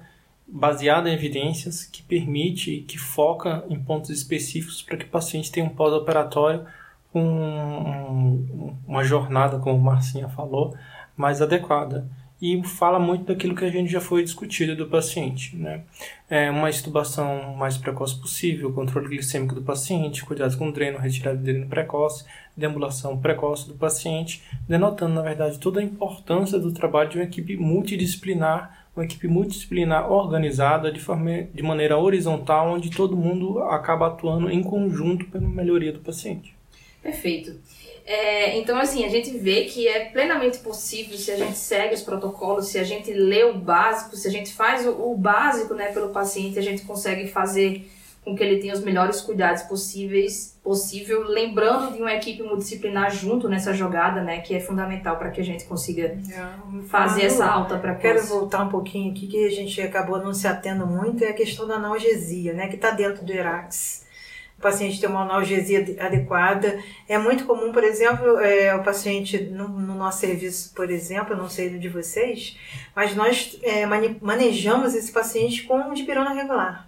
baseado 0.47 1.07
em 1.07 1.13
evidências 1.13 1.83
que 1.83 2.03
permite, 2.03 2.85
que 2.87 2.95
foca 2.95 3.65
em 3.67 3.83
pontos 3.83 4.11
específicos 4.11 4.83
para 4.83 4.97
que 4.97 5.05
o 5.05 5.09
paciente 5.09 5.51
tenha 5.51 5.65
um 5.65 5.69
pós-operatório 5.69 6.63
um, 7.11 8.75
uma 8.87 9.03
jornada, 9.03 9.57
como 9.57 9.79
Marcinha 9.79 10.29
falou, 10.29 10.75
mais 11.17 11.41
adequada. 11.41 12.07
E 12.41 12.63
fala 12.63 12.97
muito 12.97 13.25
daquilo 13.25 13.55
que 13.55 13.63
a 13.63 13.69
gente 13.69 13.91
já 13.91 14.01
foi 14.01 14.23
discutido 14.23 14.75
do 14.75 14.87
paciente. 14.87 15.55
Né? 15.55 15.81
É 16.29 16.49
uma 16.49 16.69
estubação 16.69 17.55
mais 17.55 17.77
precoce 17.77 18.19
possível, 18.19 18.73
controle 18.73 19.09
glicêmico 19.09 19.53
do 19.53 19.61
paciente, 19.61 20.25
cuidados 20.25 20.55
com 20.55 20.71
dreno, 20.71 20.97
retirada 20.97 21.37
de 21.37 21.43
dreno 21.43 21.67
precoce, 21.67 22.25
deambulação 22.57 23.17
precoce 23.17 23.67
do 23.67 23.75
paciente, 23.75 24.41
denotando, 24.67 25.13
na 25.13 25.21
verdade, 25.21 25.59
toda 25.59 25.79
a 25.79 25.83
importância 25.83 26.57
do 26.57 26.71
trabalho 26.71 27.09
de 27.09 27.17
uma 27.17 27.25
equipe 27.25 27.55
multidisciplinar 27.55 28.81
uma 28.95 29.05
equipe 29.05 29.27
multidisciplinar 29.27 30.11
organizada 30.11 30.91
de, 30.91 30.99
forma, 30.99 31.43
de 31.53 31.63
maneira 31.63 31.97
horizontal, 31.97 32.73
onde 32.73 32.89
todo 32.89 33.15
mundo 33.15 33.59
acaba 33.59 34.07
atuando 34.07 34.49
em 34.49 34.61
conjunto 34.61 35.25
pela 35.27 35.47
melhoria 35.47 35.93
do 35.93 35.99
paciente. 35.99 36.53
Perfeito. 37.01 37.59
É, 38.05 38.57
então, 38.57 38.77
assim, 38.77 39.05
a 39.05 39.09
gente 39.09 39.37
vê 39.37 39.65
que 39.65 39.87
é 39.87 40.05
plenamente 40.05 40.59
possível 40.59 41.17
se 41.17 41.31
a 41.31 41.37
gente 41.37 41.57
segue 41.57 41.93
os 41.93 42.01
protocolos, 42.01 42.67
se 42.67 42.77
a 42.79 42.83
gente 42.83 43.13
lê 43.13 43.43
o 43.43 43.53
básico, 43.53 44.15
se 44.15 44.27
a 44.27 44.31
gente 44.31 44.53
faz 44.53 44.85
o, 44.85 44.91
o 44.91 45.15
básico 45.15 45.73
né, 45.73 45.91
pelo 45.91 46.09
paciente, 46.09 46.57
a 46.57 46.61
gente 46.61 46.83
consegue 46.83 47.27
fazer 47.27 47.89
com 48.23 48.35
que 48.35 48.43
ele 48.43 48.59
tenha 48.59 48.73
os 48.73 48.83
melhores 48.83 49.19
cuidados 49.19 49.63
possíveis, 49.63 50.55
possível, 50.63 51.23
lembrando 51.23 51.93
de 51.93 52.01
uma 52.01 52.13
equipe 52.13 52.43
multidisciplinar 52.43 53.11
junto 53.11 53.49
nessa 53.49 53.73
jogada, 53.73 54.21
né, 54.21 54.41
que 54.41 54.53
é 54.53 54.59
fundamental 54.59 55.17
para 55.17 55.31
que 55.31 55.41
a 55.41 55.43
gente 55.43 55.65
consiga 55.65 56.03
é, 56.03 56.83
fazer 56.87 57.23
essa 57.23 57.45
alta 57.45 57.79
para 57.79 57.95
Quero 57.95 58.23
voltar 58.27 58.63
um 58.63 58.69
pouquinho 58.69 59.11
aqui 59.11 59.25
que 59.25 59.45
a 59.45 59.49
gente 59.49 59.81
acabou 59.81 60.19
não 60.19 60.33
se 60.33 60.47
atendo 60.47 60.85
muito 60.85 61.23
é 61.23 61.29
a 61.29 61.33
questão 61.33 61.67
da 61.67 61.75
analgesia, 61.75 62.53
né, 62.53 62.67
que 62.67 62.75
está 62.75 62.91
dentro 62.91 63.25
do 63.25 63.31
ERAX. 63.31 64.05
O 64.61 64.69
paciente 64.69 65.01
ter 65.01 65.07
uma 65.07 65.23
analgesia 65.23 65.79
adequada. 65.99 66.79
É 67.09 67.17
muito 67.17 67.45
comum, 67.45 67.71
por 67.71 67.83
exemplo, 67.83 68.37
é, 68.37 68.75
o 68.75 68.83
paciente 68.83 69.39
no, 69.45 69.67
no, 69.67 69.95
nosso 69.95 70.19
serviço, 70.19 70.71
por 70.75 70.91
exemplo, 70.91 71.35
não 71.35 71.49
sei 71.49 71.69
de 71.79 71.89
vocês, 71.89 72.55
mas 72.95 73.15
nós 73.15 73.59
é, 73.63 73.87
manejamos 74.21 74.93
esse 74.93 75.11
paciente 75.11 75.63
com 75.63 75.91
dipirona 75.95 76.31
regular. 76.31 76.87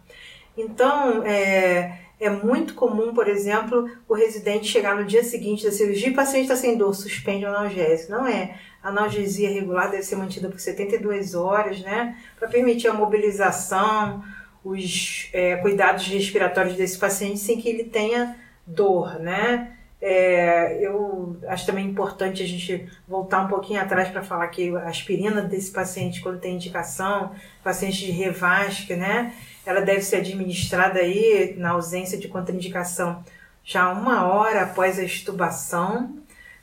Então, 0.56 1.24
é, 1.26 1.98
é 2.20 2.30
muito 2.30 2.76
comum, 2.76 3.12
por 3.12 3.28
exemplo, 3.28 3.90
o 4.08 4.14
residente 4.14 4.68
chegar 4.68 4.96
no 4.96 5.04
dia 5.04 5.24
seguinte 5.24 5.66
da 5.66 5.72
cirurgia 5.72 6.10
e 6.10 6.12
o 6.12 6.16
paciente 6.16 6.44
está 6.44 6.56
sem 6.56 6.78
dor, 6.78 6.94
suspende 6.94 7.44
o 7.44 7.48
analgésico. 7.48 8.12
Não 8.12 8.28
é. 8.28 8.56
A 8.84 8.90
analgesia 8.90 9.50
regular 9.50 9.90
deve 9.90 10.04
ser 10.04 10.16
mantida 10.16 10.48
por 10.48 10.60
72 10.60 11.34
horas, 11.34 11.82
né? 11.82 12.18
Para 12.38 12.48
permitir 12.48 12.88
a 12.88 12.94
mobilização, 12.94 14.24
os 14.64 15.30
é, 15.34 15.58
cuidados 15.58 16.08
respiratórios 16.08 16.76
desse 16.76 16.98
paciente 16.98 17.40
sem 17.40 17.60
que 17.60 17.68
ele 17.68 17.84
tenha 17.84 18.36
dor, 18.66 19.20
né? 19.20 19.78
É, 20.06 20.86
eu 20.86 21.38
acho 21.48 21.66
também 21.66 21.86
importante 21.86 22.44
a 22.44 22.46
gente 22.46 22.90
voltar 23.08 23.40
um 23.40 23.48
pouquinho 23.48 23.80
atrás 23.80 24.10
para 24.10 24.22
falar 24.22 24.50
que 24.50 24.76
a 24.76 24.90
aspirina 24.90 25.42
desse 25.42 25.72
paciente, 25.72 26.20
quando 26.22 26.42
tem 26.42 26.56
indicação, 26.56 27.32
paciente 27.64 28.06
de 28.06 28.12
revasque, 28.12 28.96
né? 28.98 29.34
ela 29.66 29.82
deve 29.82 30.02
ser 30.02 30.18
administrada 30.18 31.00
aí, 31.00 31.56
na 31.58 31.72
ausência 31.72 32.18
de 32.18 32.28
contraindicação, 32.28 33.24
já 33.64 33.90
uma 33.92 34.28
hora 34.28 34.64
após 34.64 35.00
a 35.00 35.04
estubação. 35.04 36.18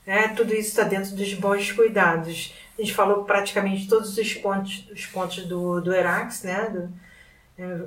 Né? 0.07 0.29
Tudo 0.37 0.55
isso 0.55 0.69
está 0.69 0.83
dentro 0.83 1.15
dos 1.17 1.33
bons 1.35 1.73
cuidados. 1.73 2.55
A 2.79 2.83
gente 2.83 2.95
falou 2.95 3.25
praticamente 3.25 3.89
todos 3.89 4.17
os 4.17 4.35
pontos, 4.35 4.87
os 4.93 5.07
pontos 5.07 5.47
do, 5.47 5.81
do 5.81 5.95
ERAX, 5.95 6.43
né? 6.43 6.69
do 6.69 6.91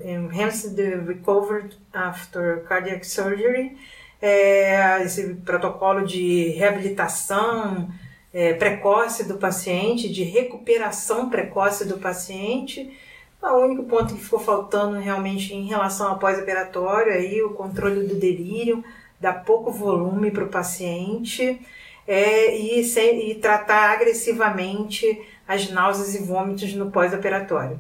Enhanced 0.04 0.76
Recovered 1.06 1.78
After 1.92 2.64
Cardiac 2.64 3.06
Surgery, 3.06 3.78
é, 4.22 5.04
esse 5.04 5.36
protocolo 5.36 6.06
de 6.06 6.50
reabilitação 6.50 7.90
é, 8.34 8.54
precoce 8.54 9.26
do 9.26 9.38
paciente, 9.38 10.12
de 10.12 10.24
recuperação 10.24 11.30
precoce 11.30 11.86
do 11.86 11.98
paciente, 11.98 12.98
o 13.42 13.58
único 13.58 13.84
ponto 13.84 14.16
que 14.16 14.24
ficou 14.24 14.40
faltando 14.40 14.98
realmente 14.98 15.54
em 15.54 15.66
relação 15.66 16.10
ao 16.10 16.20
pós-operatório 16.20 17.12
aí 17.12 17.42
o 17.42 17.50
controle 17.50 18.08
do 18.08 18.16
delírio, 18.16 18.84
dá 19.20 19.34
pouco 19.34 19.72
volume 19.72 20.32
para 20.32 20.46
o 20.46 20.50
paciente 20.50 21.60
é, 22.08 22.56
e, 22.56 22.84
sem, 22.84 23.30
e 23.30 23.36
tratar 23.36 23.92
agressivamente 23.92 25.22
as 25.48 25.70
náuseas 25.70 26.16
e 26.16 26.24
vômitos 26.24 26.74
no 26.74 26.90
pós-operatório. 26.90 27.80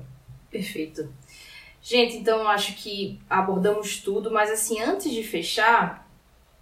Perfeito. 0.51 1.10
Gente, 1.83 2.15
então 2.15 2.47
acho 2.47 2.75
que 2.75 3.19
abordamos 3.29 3.97
tudo, 3.97 4.31
mas 4.31 4.49
assim, 4.49 4.81
antes 4.81 5.11
de 5.11 5.21
fechar, 5.21 6.07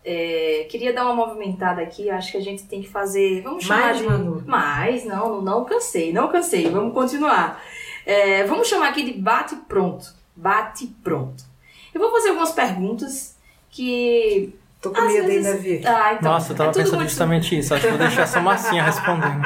é, 0.03 0.65
queria 0.67 0.91
dar 0.91 1.05
uma 1.05 1.13
movimentada 1.13 1.79
aqui. 1.79 2.09
Acho 2.09 2.31
que 2.31 2.37
a 2.37 2.41
gente 2.41 2.63
tem 2.63 2.81
que 2.81 2.89
fazer. 2.89 3.41
Vamos 3.43 3.63
chamar 3.63 3.81
mais, 3.81 3.97
de. 3.99 4.03
Manu. 4.03 4.43
Mais, 4.47 5.05
não, 5.05 5.39
não 5.39 5.63
cansei, 5.63 6.11
não 6.11 6.27
cansei. 6.27 6.67
Vamos 6.71 6.91
continuar. 6.93 7.63
É, 8.03 8.43
vamos 8.45 8.67
chamar 8.67 8.89
aqui 8.89 9.03
de 9.03 9.13
bate 9.13 9.55
pronto. 9.67 10.11
Bate 10.35 10.87
pronto. 11.03 11.43
Eu 11.93 12.01
vou 12.01 12.09
fazer 12.11 12.29
algumas 12.29 12.51
perguntas 12.51 13.37
que. 13.69 14.55
Tô 14.81 14.89
com 14.89 15.01
medo 15.01 15.27
vezes... 15.27 15.45
ainda, 15.45 15.59
Vi. 15.59 15.81
Ah, 15.85 16.15
então, 16.17 16.31
Nossa, 16.31 16.53
eu 16.53 16.57
tava 16.57 16.71
é 16.71 16.73
pensando 16.73 16.95
muito... 16.95 17.09
justamente 17.09 17.57
isso. 17.57 17.73
Acho 17.73 17.83
que 17.83 17.89
vou 17.89 17.99
deixar 17.99 18.23
essa 18.23 18.39
massinha 18.39 18.83
respondendo. 18.83 19.41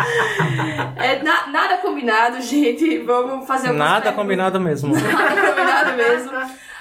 É, 0.96 1.22
na, 1.22 1.48
nada 1.48 1.78
combinado, 1.80 2.42
gente. 2.42 3.00
Vamos 3.00 3.46
fazer 3.46 3.68
algumas 3.68 3.88
Nada 3.88 4.02
perguntas. 4.02 4.16
combinado 4.16 4.62
mesmo. 4.62 4.96
Nada 4.96 5.42
combinado 5.50 5.94
mesmo. 5.98 6.32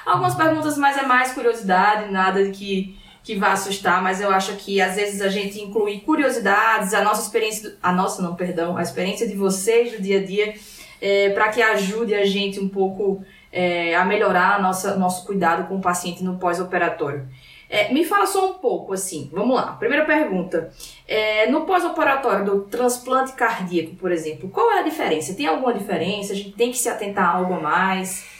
Algumas 0.06 0.34
perguntas, 0.36 0.78
mas 0.78 0.96
é 0.96 1.02
mais 1.02 1.32
curiosidade, 1.32 2.12
nada 2.12 2.48
que 2.50 2.96
que 3.24 3.36
vai 3.36 3.52
assustar, 3.52 4.02
mas 4.02 4.20
eu 4.20 4.30
acho 4.30 4.52
que 4.56 4.82
às 4.82 4.96
vezes 4.96 5.22
a 5.22 5.28
gente 5.28 5.58
inclui 5.58 6.00
curiosidades, 6.00 6.92
a 6.92 7.02
nossa 7.02 7.22
experiência, 7.22 7.74
a 7.82 7.90
nossa 7.90 8.20
não, 8.20 8.34
perdão, 8.34 8.76
a 8.76 8.82
experiência 8.82 9.26
de 9.26 9.34
vocês 9.34 9.92
do 9.92 10.02
dia 10.02 10.20
a 10.20 10.22
dia 10.22 10.54
é, 11.00 11.30
para 11.30 11.48
que 11.48 11.62
ajude 11.62 12.14
a 12.14 12.26
gente 12.26 12.60
um 12.60 12.68
pouco 12.68 13.24
é, 13.50 13.94
a 13.94 14.04
melhorar 14.04 14.56
a 14.56 14.58
nossa, 14.58 14.94
nosso 14.96 15.24
cuidado 15.24 15.66
com 15.66 15.76
o 15.76 15.80
paciente 15.80 16.22
no 16.22 16.38
pós-operatório. 16.38 17.26
É, 17.68 17.92
me 17.92 18.04
fala 18.04 18.26
só 18.26 18.50
um 18.50 18.54
pouco, 18.54 18.92
assim, 18.92 19.28
vamos 19.32 19.56
lá. 19.56 19.72
Primeira 19.72 20.04
pergunta. 20.04 20.70
É, 21.06 21.50
no 21.50 21.62
pós-operatório 21.62 22.44
do 22.44 22.60
transplante 22.62 23.32
cardíaco, 23.32 23.96
por 23.96 24.12
exemplo, 24.12 24.48
qual 24.48 24.70
é 24.72 24.80
a 24.80 24.82
diferença? 24.82 25.34
Tem 25.34 25.46
alguma 25.46 25.74
diferença? 25.74 26.32
A 26.32 26.36
gente 26.36 26.52
tem 26.52 26.70
que 26.70 26.78
se 26.78 26.88
atentar 26.88 27.24
a 27.24 27.38
algo 27.38 27.54
a 27.54 27.60
mais? 27.60 28.34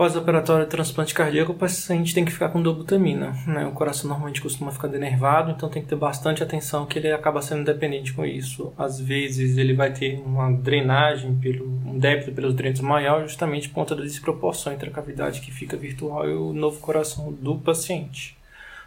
Pós-operatório 0.00 0.64
de 0.64 0.70
transplante 0.70 1.12
cardíaco, 1.12 1.52
o 1.52 1.54
paciente 1.54 2.14
tem 2.14 2.24
que 2.24 2.32
ficar 2.32 2.48
com 2.48 2.62
dobutamina. 2.62 3.34
Né? 3.46 3.66
O 3.66 3.72
coração 3.72 4.08
normalmente 4.08 4.40
costuma 4.40 4.70
ficar 4.70 4.88
denervado, 4.88 5.50
então 5.50 5.68
tem 5.68 5.82
que 5.82 5.88
ter 5.88 5.94
bastante 5.94 6.42
atenção 6.42 6.86
que 6.86 6.98
ele 6.98 7.12
acaba 7.12 7.42
sendo 7.42 7.66
dependente 7.66 8.14
com 8.14 8.24
isso. 8.24 8.72
Às 8.78 8.98
vezes 8.98 9.58
ele 9.58 9.74
vai 9.74 9.92
ter 9.92 10.18
uma 10.24 10.50
drenagem, 10.50 11.34
pelo, 11.34 11.66
um 11.66 11.98
débito 11.98 12.32
pelos 12.32 12.54
drenos 12.54 12.80
maior, 12.80 13.24
justamente 13.24 13.68
por 13.68 13.74
conta 13.74 13.94
da 13.94 14.02
desproporção 14.02 14.72
entre 14.72 14.88
a 14.88 14.92
cavidade 14.92 15.42
que 15.42 15.52
fica 15.52 15.76
virtual 15.76 16.26
e 16.26 16.32
o 16.32 16.54
novo 16.54 16.80
coração 16.80 17.30
do 17.30 17.58
paciente. 17.58 18.39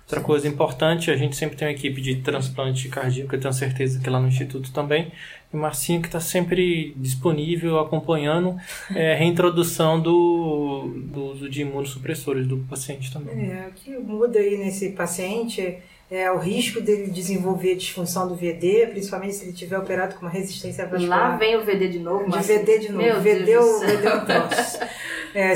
Outra 0.04 0.22
coisa 0.22 0.48
importante, 0.48 1.10
a 1.10 1.16
gente 1.16 1.36
sempre 1.36 1.56
tem 1.56 1.68
uma 1.68 1.74
equipe 1.74 2.02
de 2.02 2.18
transplante 2.18 2.90
cardíaco, 2.90 3.34
eu 3.34 3.40
tenho 3.40 3.54
certeza 3.54 4.00
que 4.00 4.10
lá 4.10 4.20
no 4.20 4.28
Instituto 4.28 4.72
também, 4.72 5.12
e 5.52 5.56
Marcinho 5.56 6.02
que 6.02 6.08
está 6.08 6.20
sempre 6.20 6.94
disponível, 6.98 7.80
acompanhando 7.80 8.56
é, 8.94 9.14
a 9.14 9.18
reintrodução 9.18 10.00
do, 10.02 10.94
do 11.06 11.26
uso 11.32 11.50
de 11.50 11.62
imunossupressores 11.62 12.46
do 12.46 12.58
paciente 12.70 13.14
também. 13.14 13.50
É, 13.50 13.68
o 13.68 13.72
que 13.72 13.98
muda 13.98 14.40
aí 14.40 14.58
nesse 14.58 14.90
paciente 14.90 15.80
é 16.12 16.32
o 16.32 16.38
risco 16.38 16.80
dele 16.80 17.10
desenvolver 17.10 17.76
disfunção 17.76 18.28
do 18.28 18.36
VD, 18.36 18.88
principalmente 18.92 19.36
se 19.36 19.46
ele 19.46 19.54
tiver 19.54 19.78
operado 19.78 20.16
com 20.16 20.22
uma 20.22 20.30
resistência 20.30 20.86
vascular. 20.86 21.32
Lá 21.32 21.38
vem 21.38 21.56
o 21.56 21.66
VD 21.66 21.88
de 21.88 22.00
novo, 22.00 22.26
mas... 22.28 22.46
De 22.46 22.54
VD 22.54 22.80
de 22.80 22.92
novo. 22.92 23.04
Meu 23.04 23.22
VD, 23.22 23.46
Deus 23.46 23.66
o 23.66 23.80
VD 23.80 24.26
troço. 24.26 24.80
É, 25.34 25.56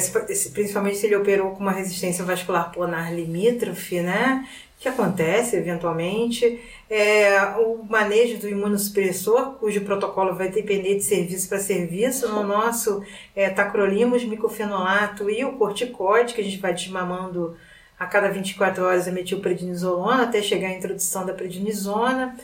principalmente 0.53 0.97
se 0.97 1.05
ele 1.05 1.15
operou 1.15 1.51
com 1.51 1.59
uma 1.59 1.71
resistência 1.71 2.25
vascular 2.25 2.71
pulmonar 2.71 3.13
limítrofe, 3.13 4.01
né? 4.01 4.47
Que 4.79 4.89
acontece 4.89 5.55
eventualmente. 5.55 6.59
É, 6.89 7.39
o 7.57 7.83
manejo 7.87 8.39
do 8.39 8.49
imunossupressor, 8.49 9.53
cujo 9.59 9.81
protocolo 9.81 10.33
vai 10.33 10.49
depender 10.49 10.95
de 10.95 11.03
serviço 11.03 11.47
para 11.47 11.59
serviço. 11.59 12.27
No 12.27 12.43
nosso, 12.43 13.03
é, 13.35 13.49
tacrolimus, 13.49 14.23
micofenolato 14.23 15.29
e 15.29 15.45
o 15.45 15.53
corticoide, 15.53 16.33
que 16.33 16.41
a 16.41 16.43
gente 16.43 16.57
vai 16.57 16.73
desmamando 16.73 17.55
a 17.99 18.05
cada 18.05 18.29
24 18.29 18.83
horas 18.83 19.07
a 19.07 19.11
metilprednisolona 19.11 20.23
até 20.23 20.41
chegar 20.41 20.69
à 20.69 20.73
introdução 20.73 21.25
da 21.25 21.33
prednisona. 21.33 22.35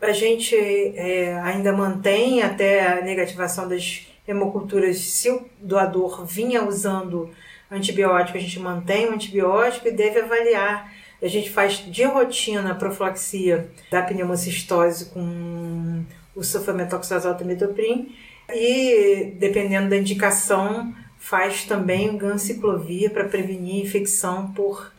A 0.00 0.12
gente 0.12 0.54
é, 0.54 1.38
ainda 1.42 1.72
mantém 1.72 2.42
até 2.42 2.86
a 2.86 3.02
negativação 3.02 3.68
das 3.68 4.06
hemoculturas, 4.26 4.98
se 4.98 5.30
o 5.30 5.46
doador 5.60 6.24
vinha 6.24 6.64
usando 6.64 7.30
antibiótico, 7.70 8.36
a 8.36 8.40
gente 8.40 8.58
mantém 8.58 9.06
o 9.06 9.14
antibiótico 9.14 9.88
e 9.88 9.92
deve 9.92 10.20
avaliar. 10.20 10.92
A 11.22 11.28
gente 11.28 11.50
faz 11.50 11.78
de 11.78 12.04
rotina 12.04 12.72
a 12.72 12.74
profilaxia 12.74 13.70
da 13.90 14.02
pneumocistose 14.02 15.06
com 15.06 16.04
o 16.34 16.42
sulfametoxazol 16.44 17.36
metoprim 17.44 18.14
e, 18.52 19.32
dependendo 19.38 19.88
da 19.88 19.96
indicação, 19.96 20.94
faz 21.18 21.64
também 21.64 22.16
ganciclovir 22.18 23.10
para 23.10 23.24
prevenir 23.24 23.84
infecção 23.84 24.52
por 24.52 24.92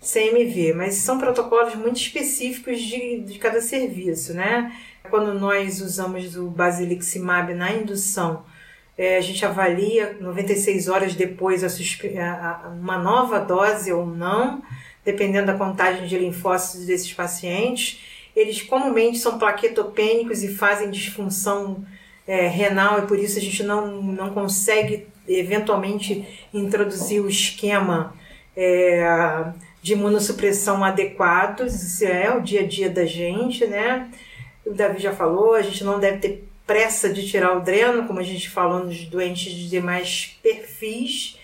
CMV, 0.00 0.72
mas 0.74 0.94
são 0.94 1.18
protocolos 1.18 1.74
muito 1.74 2.00
específicos 2.00 2.80
de, 2.80 3.20
de 3.20 3.38
cada 3.38 3.60
serviço, 3.60 4.32
né? 4.32 4.74
Quando 5.10 5.38
nós 5.38 5.80
usamos 5.80 6.36
o 6.36 6.48
Basiliximab 6.48 7.52
na 7.54 7.72
indução, 7.72 8.44
é, 8.96 9.16
a 9.16 9.20
gente 9.20 9.44
avalia 9.44 10.16
96 10.20 10.88
horas 10.88 11.14
depois 11.14 11.62
a, 11.64 11.68
a, 12.64 12.68
uma 12.68 12.98
nova 12.98 13.38
dose 13.38 13.92
ou 13.92 14.06
não, 14.06 14.62
dependendo 15.04 15.46
da 15.46 15.54
contagem 15.54 16.06
de 16.06 16.18
linfócitos 16.18 16.86
desses 16.86 17.12
pacientes. 17.12 18.00
Eles 18.34 18.62
comumente 18.62 19.18
são 19.18 19.38
plaquetopênicos 19.38 20.42
e 20.42 20.54
fazem 20.54 20.90
disfunção 20.90 21.84
é, 22.26 22.46
renal 22.46 23.00
e 23.00 23.06
por 23.06 23.18
isso 23.18 23.38
a 23.38 23.42
gente 23.42 23.62
não, 23.62 24.02
não 24.02 24.30
consegue 24.30 25.06
eventualmente 25.26 26.26
introduzir 26.52 27.20
o 27.20 27.28
esquema 27.28 28.14
é, 28.56 29.52
de 29.82 29.94
imunossupressão 29.94 30.84
adequados, 30.84 31.82
isso 31.82 32.04
é 32.04 32.34
o 32.34 32.40
dia 32.40 32.60
a 32.60 32.66
dia 32.66 32.90
da 32.90 33.04
gente, 33.04 33.66
né? 33.66 34.10
O 34.64 34.72
Davi 34.72 35.00
já 35.00 35.12
falou, 35.12 35.54
a 35.54 35.62
gente 35.62 35.82
não 35.82 35.98
deve 35.98 36.18
ter 36.18 36.48
pressa 36.66 37.08
de 37.08 37.28
tirar 37.28 37.56
o 37.56 37.60
dreno, 37.60 38.06
como 38.06 38.20
a 38.20 38.22
gente 38.22 38.48
falou 38.48 38.84
nos 38.84 39.04
doentes 39.06 39.52
de 39.52 39.68
demais 39.68 40.38
perfis, 40.42 41.36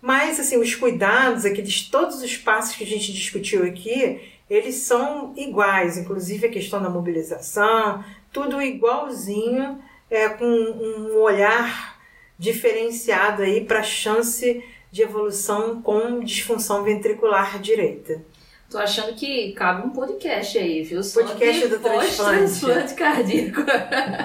mas 0.00 0.38
assim, 0.38 0.56
os 0.56 0.74
cuidados, 0.74 1.44
aqueles 1.44 1.82
todos 1.82 2.22
os 2.22 2.36
passos 2.36 2.76
que 2.76 2.84
a 2.84 2.86
gente 2.86 3.12
discutiu 3.12 3.64
aqui, 3.64 4.20
eles 4.48 4.76
são 4.76 5.32
iguais, 5.36 5.96
inclusive 5.96 6.46
a 6.46 6.50
questão 6.50 6.82
da 6.82 6.90
mobilização, 6.90 8.04
tudo 8.32 8.60
igualzinho 8.60 9.82
é, 10.10 10.28
com 10.28 10.44
um 10.44 11.16
olhar 11.20 11.98
diferenciado 12.38 13.42
aí 13.42 13.64
para 13.64 13.80
a 13.80 13.84
chance 13.84 14.62
de 14.92 15.02
evolução 15.02 15.82
com 15.82 16.20
disfunção 16.20 16.84
ventricular 16.84 17.58
direita. 17.58 18.22
Tô 18.70 18.78
achando 18.78 19.14
que 19.14 19.52
cabe 19.52 19.86
um 19.86 19.90
podcast 19.90 20.56
aí, 20.56 20.82
viu? 20.82 21.02
Só 21.02 21.22
podcast 21.22 21.68
do 21.68 21.78
transplante. 21.78 22.38
transplante 22.38 22.94
cardíaco. 22.94 23.62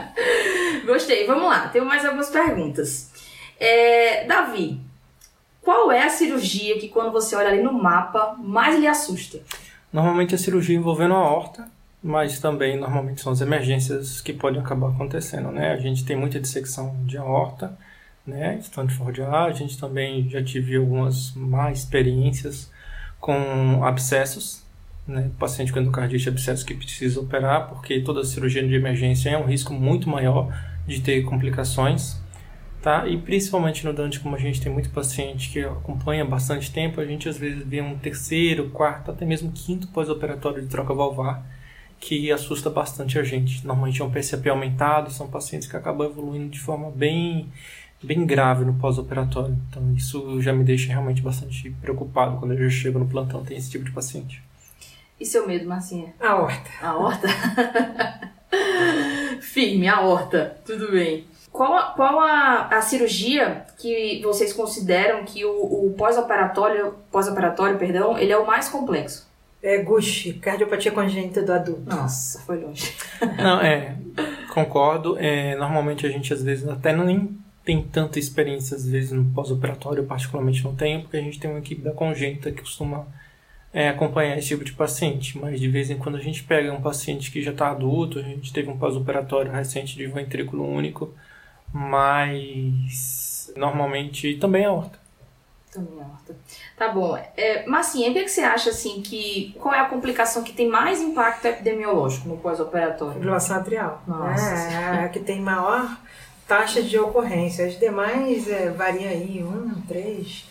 Gostei. 0.85 1.25
Vamos 1.25 1.45
lá, 1.45 1.69
tenho 1.69 1.85
mais 1.85 2.05
algumas 2.05 2.29
perguntas. 2.29 3.11
É, 3.59 4.25
Davi, 4.25 4.79
qual 5.61 5.91
é 5.91 6.03
a 6.03 6.09
cirurgia 6.09 6.77
que 6.77 6.89
quando 6.89 7.11
você 7.11 7.35
olha 7.35 7.47
ali 7.47 7.63
no 7.63 7.73
mapa 7.73 8.35
mais 8.37 8.79
lhe 8.79 8.87
assusta? 8.87 9.39
Normalmente 9.91 10.35
a 10.35 10.37
cirurgia 10.37 10.77
envolvendo 10.77 11.15
a 11.15 11.17
aorta 11.17 11.77
mas 12.01 12.39
também 12.39 12.79
normalmente 12.79 13.21
são 13.21 13.33
as 13.33 13.41
emergências 13.41 14.21
que 14.21 14.31
podem 14.31 14.61
acabar 14.61 14.89
acontecendo, 14.89 15.51
né? 15.51 15.73
A 15.73 15.77
gente 15.77 16.05
tem 16.05 16.15
muita 16.15 16.39
dissecção 16.39 16.95
de 17.05 17.17
aorta, 17.17 17.77
né? 18.27 18.57
Stanford 18.61 19.21
A, 19.21 19.45
a 19.45 19.51
gente 19.53 19.79
também 19.79 20.29
já 20.29 20.43
tive 20.43 20.75
algumas 20.75 21.33
má 21.33 21.71
experiências 21.71 22.69
com 23.19 23.83
abscessos, 23.83 24.63
né? 25.07 25.31
Paciente 25.39 25.71
com 25.71 25.79
endocardite 25.79 26.27
abscesso 26.27 26.65
que 26.65 26.73
precisa 26.73 27.19
operar, 27.21 27.69
porque 27.69 28.01
toda 28.01 28.23
cirurgia 28.25 28.67
de 28.67 28.75
emergência 28.75 29.29
é 29.29 29.37
um 29.37 29.45
risco 29.45 29.73
muito 29.73 30.09
maior 30.09 30.53
de 30.85 31.01
ter 31.01 31.23
complicações, 31.23 32.17
tá? 32.81 33.07
E 33.07 33.17
principalmente 33.17 33.85
no 33.85 33.93
Dante, 33.93 34.19
como 34.19 34.35
a 34.35 34.39
gente 34.39 34.61
tem 34.61 34.71
muito 34.71 34.89
paciente 34.89 35.49
que 35.49 35.61
acompanha 35.61 36.25
bastante 36.25 36.71
tempo, 36.71 36.99
a 36.99 37.05
gente 37.05 37.29
às 37.29 37.37
vezes 37.37 37.65
vê 37.65 37.81
um 37.81 37.97
terceiro, 37.97 38.69
quarto, 38.71 39.11
até 39.11 39.25
mesmo 39.25 39.51
quinto 39.53 39.87
pós-operatório 39.87 40.61
de 40.61 40.67
troca 40.67 40.93
valvar, 40.93 41.45
que 41.99 42.31
assusta 42.31 42.69
bastante 42.69 43.17
a 43.17 43.23
gente. 43.23 43.65
Normalmente 43.65 44.01
é 44.01 44.05
um 44.05 44.11
PCP 44.11 44.49
aumentado, 44.49 45.11
são 45.11 45.27
pacientes 45.27 45.67
que 45.67 45.75
acabam 45.75 46.07
evoluindo 46.07 46.49
de 46.49 46.59
forma 46.59 46.91
bem, 46.91 47.49
bem 48.03 48.25
grave 48.25 48.63
no 48.63 48.73
pós-operatório. 48.75 49.57
Então 49.69 49.93
isso 49.95 50.41
já 50.41 50.53
me 50.53 50.63
deixa 50.63 50.89
realmente 50.89 51.21
bastante 51.21 51.69
preocupado 51.81 52.37
quando 52.37 52.53
eu 52.53 52.69
já 52.69 52.69
chego 52.69 52.99
no 52.99 53.07
plantão, 53.07 53.43
tem 53.43 53.57
esse 53.57 53.69
tipo 53.69 53.85
de 53.85 53.91
paciente. 53.91 54.43
E 55.19 55.25
seu 55.25 55.47
medo, 55.47 55.67
Marcinha? 55.67 56.13
A 56.19 56.35
horta. 56.35 56.69
A 56.81 56.95
horta? 56.95 57.27
Firme, 59.41 59.87
a 59.87 60.01
horta. 60.01 60.57
Tudo 60.63 60.91
bem. 60.91 61.25
Qual, 61.51 61.73
a, 61.73 61.83
qual 61.93 62.19
a, 62.19 62.67
a 62.67 62.81
cirurgia 62.81 63.65
que 63.79 64.21
vocês 64.21 64.53
consideram 64.53 65.25
que 65.25 65.43
o, 65.43 65.87
o 65.87 65.95
pós-operatório, 65.97 66.93
pós-operatório, 67.11 67.79
perdão, 67.79 68.15
ele 68.15 68.31
é 68.31 68.37
o 68.37 68.45
mais 68.45 68.69
complexo? 68.69 69.27
É 69.63 69.79
GUSH, 69.79 70.33
cardiopatia 70.39 70.91
congênita 70.91 71.41
do 71.41 71.51
adulto. 71.51 71.81
Nossa, 71.89 72.39
foi 72.41 72.61
longe. 72.61 72.93
Não, 73.41 73.59
é, 73.59 73.95
concordo. 74.53 75.17
É, 75.17 75.55
normalmente 75.55 76.05
a 76.05 76.09
gente 76.09 76.31
às 76.31 76.43
vezes 76.43 76.67
até 76.69 76.95
nem 76.95 77.35
tem 77.67 77.83
tanta 77.83 78.17
experiência, 78.17 78.77
às 78.77 78.87
vezes 78.87 79.11
no 79.11 79.25
pós-operatório, 79.33 80.01
eu 80.01 80.07
particularmente 80.07 80.63
não 80.63 80.73
tenho, 80.73 81.01
porque 81.01 81.17
a 81.17 81.21
gente 81.21 81.37
tem 81.37 81.51
uma 81.51 81.59
equipe 81.59 81.81
da 81.81 81.91
congênita 81.91 82.49
que 82.49 82.61
costuma 82.61 83.05
é, 83.73 83.89
acompanhar 83.89 84.37
esse 84.37 84.47
tipo 84.47 84.63
de 84.63 84.71
paciente. 84.71 85.37
Mas 85.37 85.59
de 85.59 85.67
vez 85.67 85.89
em 85.89 85.97
quando 85.97 86.15
a 86.15 86.21
gente 86.21 86.45
pega 86.45 86.71
um 86.71 86.81
paciente 86.81 87.29
que 87.29 87.43
já 87.43 87.51
está 87.51 87.69
adulto, 87.69 88.19
a 88.19 88.21
gente 88.21 88.53
teve 88.53 88.69
um 88.69 88.77
pós-operatório 88.77 89.51
recente 89.51 89.97
de 89.97 90.07
ventrículo 90.07 90.65
único, 90.65 91.13
mas 91.73 93.51
normalmente 93.57 94.37
também 94.37 94.63
é 94.63 94.69
horta. 94.69 94.97
Também 95.69 95.99
é 95.99 96.03
horta. 96.03 96.35
Tá 96.77 96.87
bom. 96.87 97.17
É, 97.35 97.65
Massinha, 97.67 98.09
o 98.11 98.13
que, 98.13 98.19
é 98.19 98.23
que 98.23 98.31
você 98.31 98.41
acha 98.43 98.69
assim 98.69 99.01
que. 99.01 99.53
Qual 99.59 99.75
é 99.75 99.81
a 99.81 99.89
complicação 99.89 100.41
que 100.41 100.53
tem 100.53 100.69
mais 100.69 101.01
impacto 101.01 101.43
epidemiológico 101.47 102.29
no 102.29 102.37
pós-operatório? 102.37 103.15
Fibrilação 103.15 103.57
atrial. 103.57 104.01
Nossa. 104.07 104.55
É, 104.55 105.03
a 105.03 105.09
que 105.09 105.19
tem 105.19 105.41
maior 105.41 105.97
taxa 106.47 106.81
de 106.81 106.97
ocorrência. 106.97 107.65
As 107.65 107.77
demais 107.77 108.47
é, 108.47 108.69
variam 108.69 109.09
aí, 109.09 109.43
1, 109.43 109.81
3, 109.87 110.45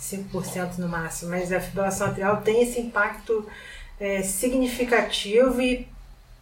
5% 0.00 0.78
no 0.78 0.88
máximo. 0.88 1.30
Mas 1.30 1.52
a 1.52 1.60
fibrilação 1.60 2.08
atrial 2.08 2.40
tem 2.42 2.62
esse 2.62 2.80
impacto 2.80 3.46
é, 3.98 4.22
significativo 4.22 5.60
e, 5.60 5.88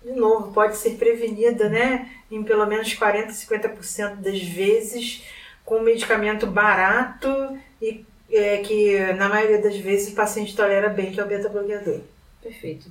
de 0.04 0.12
novo, 0.12 0.52
pode 0.52 0.76
ser 0.76 0.96
prevenida 0.96 1.68
né, 1.68 2.10
em 2.30 2.42
pelo 2.42 2.66
menos 2.66 2.92
40, 2.94 3.32
50% 3.32 4.16
das 4.16 4.42
vezes 4.42 5.24
com 5.64 5.80
medicamento 5.80 6.46
barato 6.46 7.58
e 7.80 8.04
é, 8.30 8.58
que 8.58 8.98
na 9.14 9.28
maioria 9.28 9.60
das 9.60 9.76
vezes 9.76 10.12
o 10.12 10.16
paciente 10.16 10.54
tolera 10.54 10.88
bem, 10.88 11.12
que 11.12 11.20
é 11.20 11.24
o 11.24 11.26
beta-bloqueador. 11.26 12.00
Perfeito. 12.42 12.90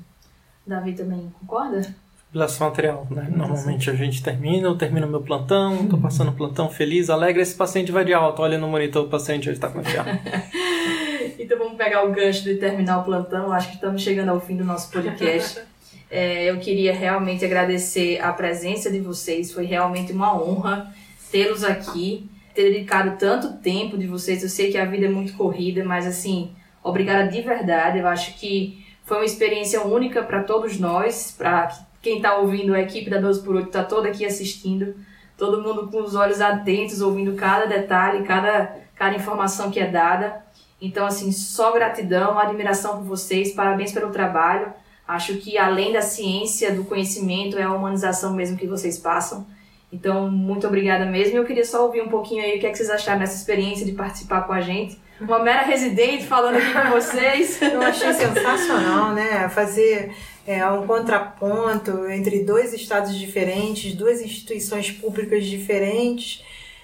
Davi 0.65 0.93
também 0.93 1.34
concorda? 1.39 1.95
Fibrilação 2.28 2.68
atrial, 2.68 3.08
né? 3.10 3.28
Normalmente 3.34 3.90
a 3.90 3.94
gente 3.94 4.22
termina, 4.22 4.68
eu 4.68 4.78
termino 4.78 5.08
meu 5.08 5.22
plantão, 5.22 5.84
estou 5.84 6.00
passando 6.00 6.32
plantão 6.32 6.70
feliz, 6.70 7.10
alegre, 7.10 7.42
esse 7.42 7.56
paciente 7.56 7.92
vai 7.92 8.04
de 8.04 8.13
alta, 8.13 8.42
olha 8.42 8.58
no 8.58 8.68
monitor, 8.68 9.06
o 9.06 9.10
paciente 9.10 9.50
está 9.50 9.70
com 9.70 9.82
Então 11.40 11.58
vamos 11.58 11.78
pegar 11.78 12.04
o 12.04 12.12
gancho 12.12 12.44
de 12.44 12.56
terminar 12.56 13.00
o 13.00 13.04
plantão, 13.04 13.52
acho 13.52 13.70
que 13.70 13.76
estamos 13.76 14.02
chegando 14.02 14.30
ao 14.30 14.42
fim 14.42 14.56
do 14.56 14.63
nosso 14.63 14.92
podcast. 14.92 15.62
É, 16.10 16.50
eu 16.50 16.58
queria 16.58 16.94
realmente 16.94 17.44
agradecer 17.44 18.22
a 18.22 18.32
presença 18.32 18.90
de 18.90 19.02
vocês, 19.02 19.52
foi 19.52 19.66
realmente 19.66 20.13
uma 20.13 20.42
honra 20.42 20.90
tê-los 21.30 21.66
aqui 21.66 22.30
ter 22.58 22.72
dedicado 22.72 23.18
tanto 23.20 23.58
tempo 23.58 23.98
de 23.98 24.08
vocês. 24.08 24.42
Eu 24.42 24.50
sei 24.50 24.72
que 24.72 24.78
a 24.78 24.86
vida 24.86 25.06
é 25.06 25.10
muito 25.10 25.34
corrida, 25.34 25.84
mas 25.86 26.08
assim, 26.08 26.52
obrigada 26.84 27.30
de 27.30 27.42
verdade. 27.42 28.00
Eu 28.00 28.08
acho 28.08 28.34
que 28.40 28.84
foi 29.06 29.18
uma 29.18 29.26
experiência 29.26 29.82
única 29.86 30.24
para 30.24 30.44
todos 30.44 30.80
nós, 30.80 31.34
para 31.38 31.70
quem 32.01 32.17
está 32.17 32.38
ouvindo, 32.38 32.73
a 32.73 32.81
equipe 32.81 33.10
da 33.10 33.19
12 33.19 33.43
por 33.43 33.55
8 33.55 33.67
está 33.67 33.83
toda 33.83 34.10
aqui 34.10 34.25
assistindo, 34.25 34.95
todo 35.38 35.62
mundo 35.62 35.89
com 35.89 36.01
os 36.01 36.15
olhos 36.15 36.41
atentos, 36.41 37.01
ouvindo 37.01 37.36
cada 37.36 37.65
detalhe, 37.65 38.25
cada, 38.25 38.75
cada 38.95 39.15
informação 39.15 39.69
que 39.71 39.79
é 39.79 39.88
dada. 39.88 40.45
Então, 40.81 41.05
assim, 41.05 41.31
só 41.31 41.71
gratidão, 41.73 42.38
admiração 42.38 42.97
por 42.97 43.03
vocês, 43.03 43.51
parabéns 43.53 43.91
pelo 43.91 44.12
trabalho. 44.12 44.73
Acho 45.07 45.38
que 45.38 45.57
além 45.57 45.93
da 45.93 46.01
ciência, 46.01 46.73
do 46.73 46.83
conhecimento, 46.83 47.57
é 47.57 47.63
a 47.63 47.73
humanização 47.73 48.33
mesmo 48.33 48.57
que 48.57 48.67
vocês 48.67 48.99
passam. 48.99 49.47
Então, 49.91 50.29
muito 50.29 50.67
obrigada 50.67 51.05
mesmo. 51.05 51.38
Eu 51.38 51.45
queria 51.45 51.63
só 51.63 51.86
ouvir 51.86 52.01
um 52.01 52.10
pouquinho 52.10 52.43
aí 52.43 52.57
o 52.57 52.60
que, 52.60 52.67
é 52.67 52.71
que 52.71 52.77
vocês 52.77 52.89
acharam 52.89 53.19
dessa 53.19 53.38
experiência 53.38 53.86
de 53.86 53.93
participar 53.93 54.41
com 54.41 54.51
a 54.51 54.60
gente. 54.60 54.99
Uma 55.19 55.39
mera 55.39 55.62
residente 55.62 56.25
falando 56.25 56.57
aqui 56.57 56.73
com 56.73 56.91
vocês. 56.91 57.60
Eu 57.62 57.81
achei 57.81 58.13
sensacional, 58.13 59.13
né? 59.13 59.47
Fazer 59.49 60.13
é, 60.47 60.65
um 60.69 60.88
contraponto 60.88 62.10
entre 62.10 62.39
dois 62.39 62.73
estados 62.73 63.19
diferentes, 63.19 63.93
duas 63.93 64.21
instituições 64.21 64.89
públicas 64.89 65.45
diferentes, 65.45 66.41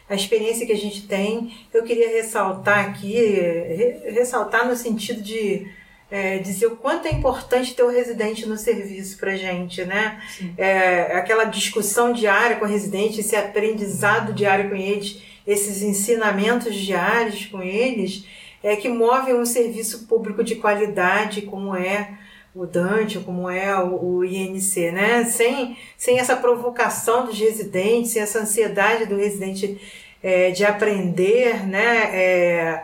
a 0.10 0.16
experiência 0.16 0.66
que 0.66 0.74
a 0.74 0.78
gente 0.78 1.08
tem. 1.08 1.56
Eu 1.74 1.84
queria 1.84 2.10
ressaltar 2.10 2.90
aqui, 2.90 3.14
re 3.14 4.12
ressaltar 4.12 4.68
no 4.68 4.76
sentido 4.76 5.22
de 5.22 5.66
é, 6.12 6.40
dizer 6.40 6.68
o 6.68 6.76
quanto 6.76 7.08
é 7.08 7.12
importante 7.12 7.74
ter 7.74 7.84
o 7.84 7.90
residente 7.90 8.46
no 8.46 8.58
serviço 8.58 9.18
para 9.18 9.38
gente, 9.38 9.86
né? 9.86 10.22
É, 10.58 11.18
aquela 11.18 11.46
discussão 11.46 12.12
diária 12.12 12.58
com 12.58 12.66
o 12.66 12.68
residente, 12.68 13.22
esse 13.22 13.36
aprendizado 13.36 14.34
diário 14.34 14.70
com 14.70 14.76
eles, 14.76 15.22
esses 15.48 15.82
ensinamentos 15.82 16.76
diários 16.76 17.46
com 17.46 17.64
eles, 17.64 18.26
é 18.62 18.76
que 18.76 18.90
movem 18.90 19.36
um 19.36 19.46
serviço 19.46 20.06
público 20.06 20.44
de 20.44 20.56
qualidade 20.56 21.44
como 21.44 21.76
é 21.76 22.20
o 22.56 22.66
Dante, 22.66 23.20
como 23.20 23.50
é 23.50 23.76
o, 23.84 24.18
o 24.18 24.26
INC, 24.26 24.92
né? 24.92 25.24
Sem, 25.26 25.78
sem 25.98 26.20
essa 26.20 26.36
provocação 26.36 27.26
dos 27.26 27.40
residentes, 27.40 28.12
sem 28.12 28.22
essa 28.22 28.40
ansiedade 28.40 29.06
do 29.06 29.16
residente 29.16 29.80
é, 30.22 30.52
de 30.52 30.64
aprender, 30.64 31.66
né? 31.68 32.10
É, 32.14 32.84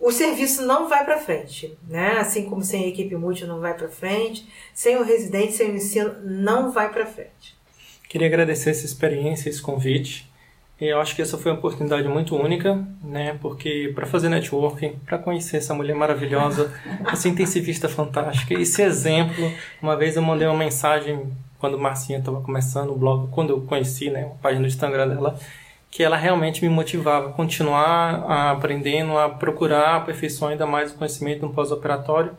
o 0.00 0.10
serviço 0.10 0.66
não 0.66 0.88
vai 0.88 1.04
para 1.04 1.18
frente, 1.18 1.76
né? 1.86 2.12
Assim 2.18 2.48
como 2.48 2.62
sem 2.62 2.88
equipe 2.88 3.14
multi 3.16 3.44
não 3.44 3.60
vai 3.60 3.74
para 3.74 3.88
frente, 3.88 4.48
sem 4.72 4.96
o 4.96 5.04
residente, 5.04 5.52
sem 5.52 5.70
o 5.70 5.76
ensino 5.76 6.14
não 6.24 6.72
vai 6.72 6.90
para 6.90 7.04
frente. 7.04 7.58
Queria 8.08 8.26
agradecer 8.26 8.70
essa 8.70 8.86
experiência, 8.86 9.50
esse 9.50 9.60
convite. 9.60 10.29
Eu 10.80 10.98
acho 10.98 11.14
que 11.14 11.20
essa 11.20 11.36
foi 11.36 11.52
uma 11.52 11.58
oportunidade 11.58 12.08
muito 12.08 12.34
única, 12.34 12.82
né? 13.04 13.36
Porque 13.42 13.92
para 13.94 14.06
fazer 14.06 14.30
networking, 14.30 14.96
para 15.04 15.18
conhecer 15.18 15.58
essa 15.58 15.74
mulher 15.74 15.94
maravilhosa, 15.94 16.72
essa 17.12 17.28
intensivista 17.28 17.88
fantástica, 17.88 18.54
esse 18.54 18.80
exemplo. 18.80 19.52
Uma 19.82 19.94
vez 19.94 20.16
eu 20.16 20.22
mandei 20.22 20.48
uma 20.48 20.56
mensagem 20.56 21.30
quando 21.58 21.78
Marcinha 21.78 22.18
estava 22.18 22.40
começando 22.40 22.90
o 22.90 22.96
blog, 22.96 23.28
quando 23.30 23.50
eu 23.50 23.60
conheci, 23.60 24.08
né, 24.08 24.22
a 24.22 24.42
página 24.42 24.62
do 24.62 24.68
Instagram 24.68 25.08
dela, 25.08 25.38
que 25.90 26.02
ela 26.02 26.16
realmente 26.16 26.62
me 26.62 26.70
motivava 26.70 27.28
a 27.28 27.32
continuar 27.32 28.24
a 28.26 28.50
aprendendo, 28.52 29.18
a 29.18 29.28
procurar 29.28 29.96
aperfeiçoar 29.96 30.52
ainda 30.52 30.66
mais 30.66 30.92
o 30.92 30.94
conhecimento 30.94 31.42
no 31.42 31.52
pós-operatório 31.52 32.32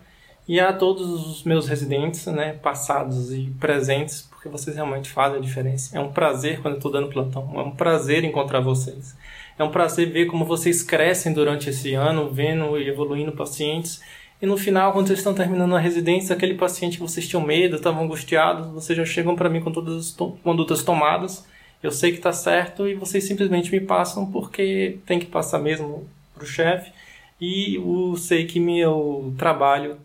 e 0.47 0.59
a 0.59 0.73
todos 0.73 1.07
os 1.07 1.43
meus 1.43 1.67
residentes, 1.67 2.25
né, 2.25 2.53
passados 2.53 3.31
e 3.31 3.53
presentes, 3.59 4.30
porque 4.41 4.49
vocês 4.49 4.75
realmente 4.75 5.07
fazem 5.07 5.37
a 5.37 5.41
diferença. 5.41 5.95
É 5.95 5.99
um 5.99 6.11
prazer 6.11 6.61
quando 6.61 6.73
eu 6.73 6.77
estou 6.79 6.91
dando 6.91 7.09
plantão, 7.09 7.51
é 7.53 7.61
um 7.61 7.69
prazer 7.69 8.23
encontrar 8.23 8.59
vocês. 8.59 9.15
É 9.59 9.63
um 9.63 9.69
prazer 9.69 10.09
ver 10.09 10.25
como 10.25 10.45
vocês 10.45 10.81
crescem 10.81 11.31
durante 11.31 11.69
esse 11.69 11.93
ano, 11.93 12.31
vendo 12.31 12.79
e 12.79 12.87
evoluindo 12.87 13.31
pacientes. 13.33 14.01
E 14.41 14.47
no 14.47 14.57
final, 14.57 14.93
quando 14.93 15.05
vocês 15.05 15.19
estão 15.19 15.35
terminando 15.35 15.75
a 15.75 15.79
residência, 15.79 16.35
aquele 16.35 16.55
paciente 16.55 16.97
que 16.97 17.03
vocês 17.03 17.27
tinham 17.27 17.45
medo, 17.45 17.75
estavam 17.75 18.03
angustiados, 18.03 18.67
vocês 18.71 18.97
já 18.97 19.05
chegam 19.05 19.35
para 19.35 19.47
mim 19.47 19.61
com 19.61 19.71
todas 19.71 19.95
as 19.95 20.11
to 20.11 20.35
condutas 20.43 20.83
tomadas 20.83 21.45
eu 21.83 21.91
sei 21.91 22.11
que 22.11 22.17
está 22.17 22.31
certo 22.31 22.87
e 22.87 22.93
vocês 22.93 23.23
simplesmente 23.23 23.71
me 23.71 23.79
passam 23.79 24.31
porque 24.31 24.99
tem 25.05 25.19
que 25.19 25.25
passar 25.25 25.57
mesmo 25.59 26.07
para 26.33 26.43
o 26.43 26.47
chefe 26.47 26.91
e 27.39 27.75
eu 27.75 28.15
sei 28.15 28.45
que 28.45 28.59
meu 28.59 29.33
trabalho 29.37 29.97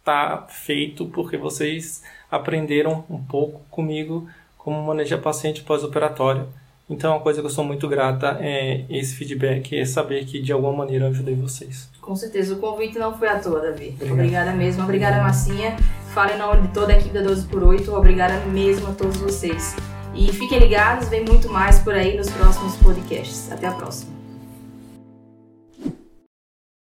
está 0.00 0.46
feito 0.48 1.06
porque 1.06 1.36
vocês 1.36 2.02
aprenderam 2.30 3.04
um 3.10 3.18
pouco 3.18 3.60
comigo 3.70 4.28
como 4.56 4.82
manejar 4.82 5.18
paciente 5.18 5.62
pós-operatório. 5.62 6.46
Então, 6.88 7.12
uma 7.12 7.20
coisa 7.20 7.40
que 7.40 7.46
eu 7.46 7.50
sou 7.50 7.64
muito 7.64 7.86
grata 7.86 8.36
é 8.40 8.84
esse 8.90 9.14
feedback, 9.14 9.78
é 9.78 9.84
saber 9.84 10.24
que 10.24 10.42
de 10.42 10.52
alguma 10.52 10.72
maneira 10.72 11.04
eu 11.04 11.10
ajudei 11.10 11.36
vocês. 11.36 11.88
Com 12.00 12.16
certeza, 12.16 12.54
o 12.54 12.58
convite 12.58 12.98
não 12.98 13.16
foi 13.16 13.28
à 13.28 13.38
toa, 13.38 13.60
Davi. 13.60 13.90
Obrigado. 13.94 14.12
Obrigada 14.12 14.52
mesmo. 14.52 14.82
Obrigada, 14.82 15.22
Massinha. 15.22 15.76
Fale 16.12 16.34
em 16.34 16.38
nome 16.38 16.62
de 16.62 16.74
toda 16.74 16.92
a 16.92 16.96
equipe 16.96 17.14
da 17.14 17.22
12 17.22 17.46
por 17.46 17.62
8 17.62 17.94
Obrigada 17.94 18.44
mesmo 18.46 18.88
a 18.88 18.92
todos 18.92 19.16
vocês. 19.18 19.76
E 20.14 20.32
fiquem 20.32 20.58
ligados, 20.58 21.08
vem 21.08 21.24
muito 21.24 21.48
mais 21.48 21.78
por 21.78 21.94
aí 21.94 22.16
nos 22.16 22.28
próximos 22.28 22.74
podcasts. 22.76 23.50
Até 23.52 23.68
a 23.68 23.72
próxima. 23.72 24.19